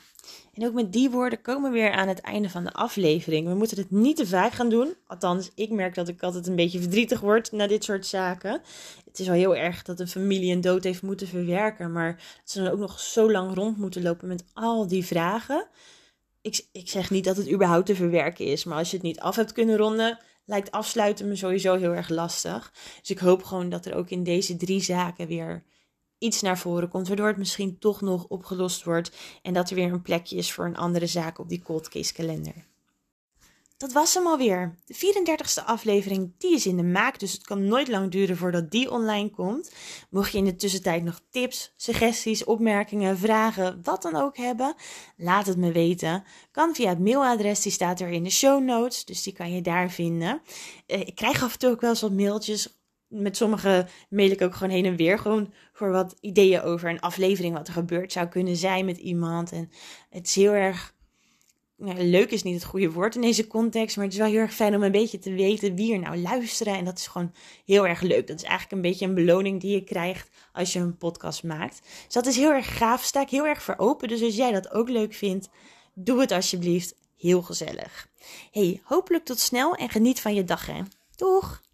en 0.53 0.65
ook 0.65 0.73
met 0.73 0.93
die 0.93 1.09
woorden 1.09 1.41
komen 1.41 1.71
we 1.71 1.77
weer 1.77 1.91
aan 1.91 2.07
het 2.07 2.19
einde 2.19 2.49
van 2.49 2.63
de 2.63 2.71
aflevering. 2.71 3.47
We 3.47 3.53
moeten 3.53 3.77
het 3.77 3.91
niet 3.91 4.15
te 4.15 4.27
vaak 4.27 4.51
gaan 4.51 4.69
doen. 4.69 4.95
Althans, 5.07 5.51
ik 5.55 5.69
merk 5.69 5.95
dat 5.95 6.07
ik 6.07 6.23
altijd 6.23 6.47
een 6.47 6.55
beetje 6.55 6.79
verdrietig 6.79 7.19
word 7.19 7.51
na 7.51 7.67
dit 7.67 7.83
soort 7.83 8.05
zaken. 8.05 8.61
Het 9.05 9.19
is 9.19 9.27
wel 9.27 9.35
heel 9.35 9.55
erg 9.55 9.83
dat 9.83 9.99
een 9.99 10.07
familie 10.07 10.53
een 10.53 10.61
dood 10.61 10.83
heeft 10.83 11.01
moeten 11.01 11.27
verwerken, 11.27 11.91
maar 11.91 12.15
dat 12.15 12.51
ze 12.51 12.63
dan 12.63 12.71
ook 12.71 12.79
nog 12.79 12.99
zo 12.99 13.31
lang 13.31 13.55
rond 13.55 13.77
moeten 13.77 14.01
lopen 14.01 14.27
met 14.27 14.43
al 14.53 14.87
die 14.87 15.05
vragen 15.05 15.67
ik, 16.41 16.67
ik 16.71 16.89
zeg 16.89 17.09
niet 17.09 17.23
dat 17.23 17.37
het 17.37 17.51
überhaupt 17.51 17.85
te 17.85 17.95
verwerken 17.95 18.45
is, 18.45 18.63
maar 18.63 18.77
als 18.77 18.89
je 18.89 18.97
het 18.97 19.05
niet 19.05 19.19
af 19.19 19.35
hebt 19.35 19.51
kunnen 19.51 19.77
ronden, 19.77 20.19
lijkt 20.45 20.71
afsluiten 20.71 21.27
me 21.27 21.35
sowieso 21.35 21.75
heel 21.75 21.95
erg 21.95 22.09
lastig. 22.09 22.73
Dus 22.99 23.09
ik 23.09 23.19
hoop 23.19 23.43
gewoon 23.43 23.69
dat 23.69 23.85
er 23.85 23.95
ook 23.95 24.09
in 24.09 24.23
deze 24.23 24.57
drie 24.57 24.81
zaken 24.81 25.27
weer 25.27 25.63
iets 26.17 26.41
naar 26.41 26.57
voren 26.57 26.89
komt, 26.89 27.07
waardoor 27.07 27.27
het 27.27 27.37
misschien 27.37 27.79
toch 27.79 28.01
nog 28.01 28.25
opgelost 28.27 28.83
wordt 28.83 29.11
en 29.41 29.53
dat 29.53 29.69
er 29.69 29.75
weer 29.75 29.91
een 29.91 30.01
plekje 30.01 30.35
is 30.35 30.51
voor 30.51 30.65
een 30.65 30.77
andere 30.77 31.07
zaak 31.07 31.39
op 31.39 31.49
die 31.49 31.61
cold 31.61 31.89
case 31.89 32.13
kalender. 32.13 32.70
Dat 33.81 33.91
was 33.91 34.13
hem 34.13 34.27
alweer. 34.27 34.75
De 34.85 34.95
34ste 34.95 35.65
aflevering, 35.65 36.33
die 36.37 36.55
is 36.55 36.65
in 36.65 36.77
de 36.77 36.83
maak, 36.83 37.19
dus 37.19 37.31
het 37.31 37.43
kan 37.43 37.65
nooit 37.65 37.87
lang 37.87 38.11
duren 38.11 38.37
voordat 38.37 38.71
die 38.71 38.91
online 38.91 39.29
komt. 39.29 39.71
Mocht 40.09 40.31
je 40.31 40.37
in 40.37 40.45
de 40.45 40.55
tussentijd 40.55 41.03
nog 41.03 41.21
tips, 41.29 41.73
suggesties, 41.75 42.43
opmerkingen, 42.43 43.17
vragen, 43.17 43.79
wat 43.83 44.01
dan 44.01 44.15
ook 44.15 44.37
hebben, 44.37 44.75
laat 45.17 45.45
het 45.45 45.57
me 45.57 45.71
weten. 45.71 46.23
Kan 46.51 46.75
via 46.75 46.89
het 46.89 46.99
mailadres, 46.99 47.61
die 47.61 47.71
staat 47.71 47.99
er 47.99 48.09
in 48.09 48.23
de 48.23 48.29
show 48.29 48.63
notes, 48.63 49.05
dus 49.05 49.23
die 49.23 49.33
kan 49.33 49.53
je 49.53 49.61
daar 49.61 49.89
vinden. 49.89 50.41
Eh, 50.85 50.99
ik 50.99 51.15
krijg 51.15 51.43
af 51.43 51.53
en 51.53 51.59
toe 51.59 51.69
ook 51.69 51.81
wel 51.81 51.89
eens 51.89 52.01
wat 52.01 52.11
mailtjes. 52.11 52.81
Met 53.07 53.37
sommige 53.37 53.87
mail 54.09 54.31
ik 54.31 54.41
ook 54.41 54.55
gewoon 54.55 54.73
heen 54.73 54.85
en 54.85 54.95
weer, 54.95 55.19
gewoon 55.19 55.53
voor 55.73 55.91
wat 55.91 56.15
ideeën 56.19 56.61
over 56.61 56.89
een 56.89 56.99
aflevering, 56.99 57.53
wat 57.53 57.67
er 57.67 57.73
gebeurd 57.73 58.11
zou 58.11 58.27
kunnen 58.27 58.55
zijn 58.55 58.85
met 58.85 58.97
iemand. 58.97 59.51
En 59.51 59.71
het 60.09 60.27
is 60.27 60.35
heel 60.35 60.53
erg 60.53 60.93
nou, 61.81 62.03
leuk 62.03 62.31
is 62.31 62.43
niet 62.43 62.53
het 62.53 62.63
goede 62.63 62.91
woord 62.91 63.15
in 63.15 63.21
deze 63.21 63.47
context, 63.47 63.95
maar 63.95 64.05
het 64.05 64.13
is 64.13 64.19
wel 64.19 64.29
heel 64.29 64.39
erg 64.39 64.53
fijn 64.53 64.75
om 64.75 64.83
een 64.83 64.91
beetje 64.91 65.19
te 65.19 65.33
weten 65.33 65.75
wie 65.75 65.93
er 65.93 65.99
nou 65.99 66.17
luisteren. 66.17 66.77
En 66.77 66.85
dat 66.85 66.97
is 66.97 67.07
gewoon 67.07 67.33
heel 67.65 67.87
erg 67.87 68.01
leuk. 68.01 68.27
Dat 68.27 68.37
is 68.37 68.43
eigenlijk 68.43 68.71
een 68.71 68.89
beetje 68.89 69.05
een 69.05 69.13
beloning 69.13 69.61
die 69.61 69.71
je 69.71 69.83
krijgt 69.83 70.29
als 70.53 70.73
je 70.73 70.79
een 70.79 70.97
podcast 70.97 71.43
maakt. 71.43 71.81
Dus 72.05 72.13
dat 72.13 72.25
is 72.25 72.35
heel 72.35 72.51
erg 72.51 72.77
gaaf. 72.77 73.03
Sta 73.03 73.21
ik 73.21 73.29
heel 73.29 73.47
erg 73.47 73.63
voor 73.63 73.77
open. 73.77 74.07
Dus 74.07 74.21
als 74.21 74.35
jij 74.35 74.51
dat 74.51 74.71
ook 74.71 74.89
leuk 74.89 75.13
vindt, 75.13 75.49
doe 75.93 76.19
het 76.19 76.31
alsjeblieft. 76.31 76.95
Heel 77.17 77.41
gezellig. 77.41 78.07
Hey, 78.51 78.81
hopelijk 78.83 79.25
tot 79.25 79.39
snel 79.39 79.75
en 79.75 79.89
geniet 79.89 80.19
van 80.21 80.33
je 80.33 80.43
dag 80.43 80.65
hè. 80.65 80.81
Doeg! 81.15 81.70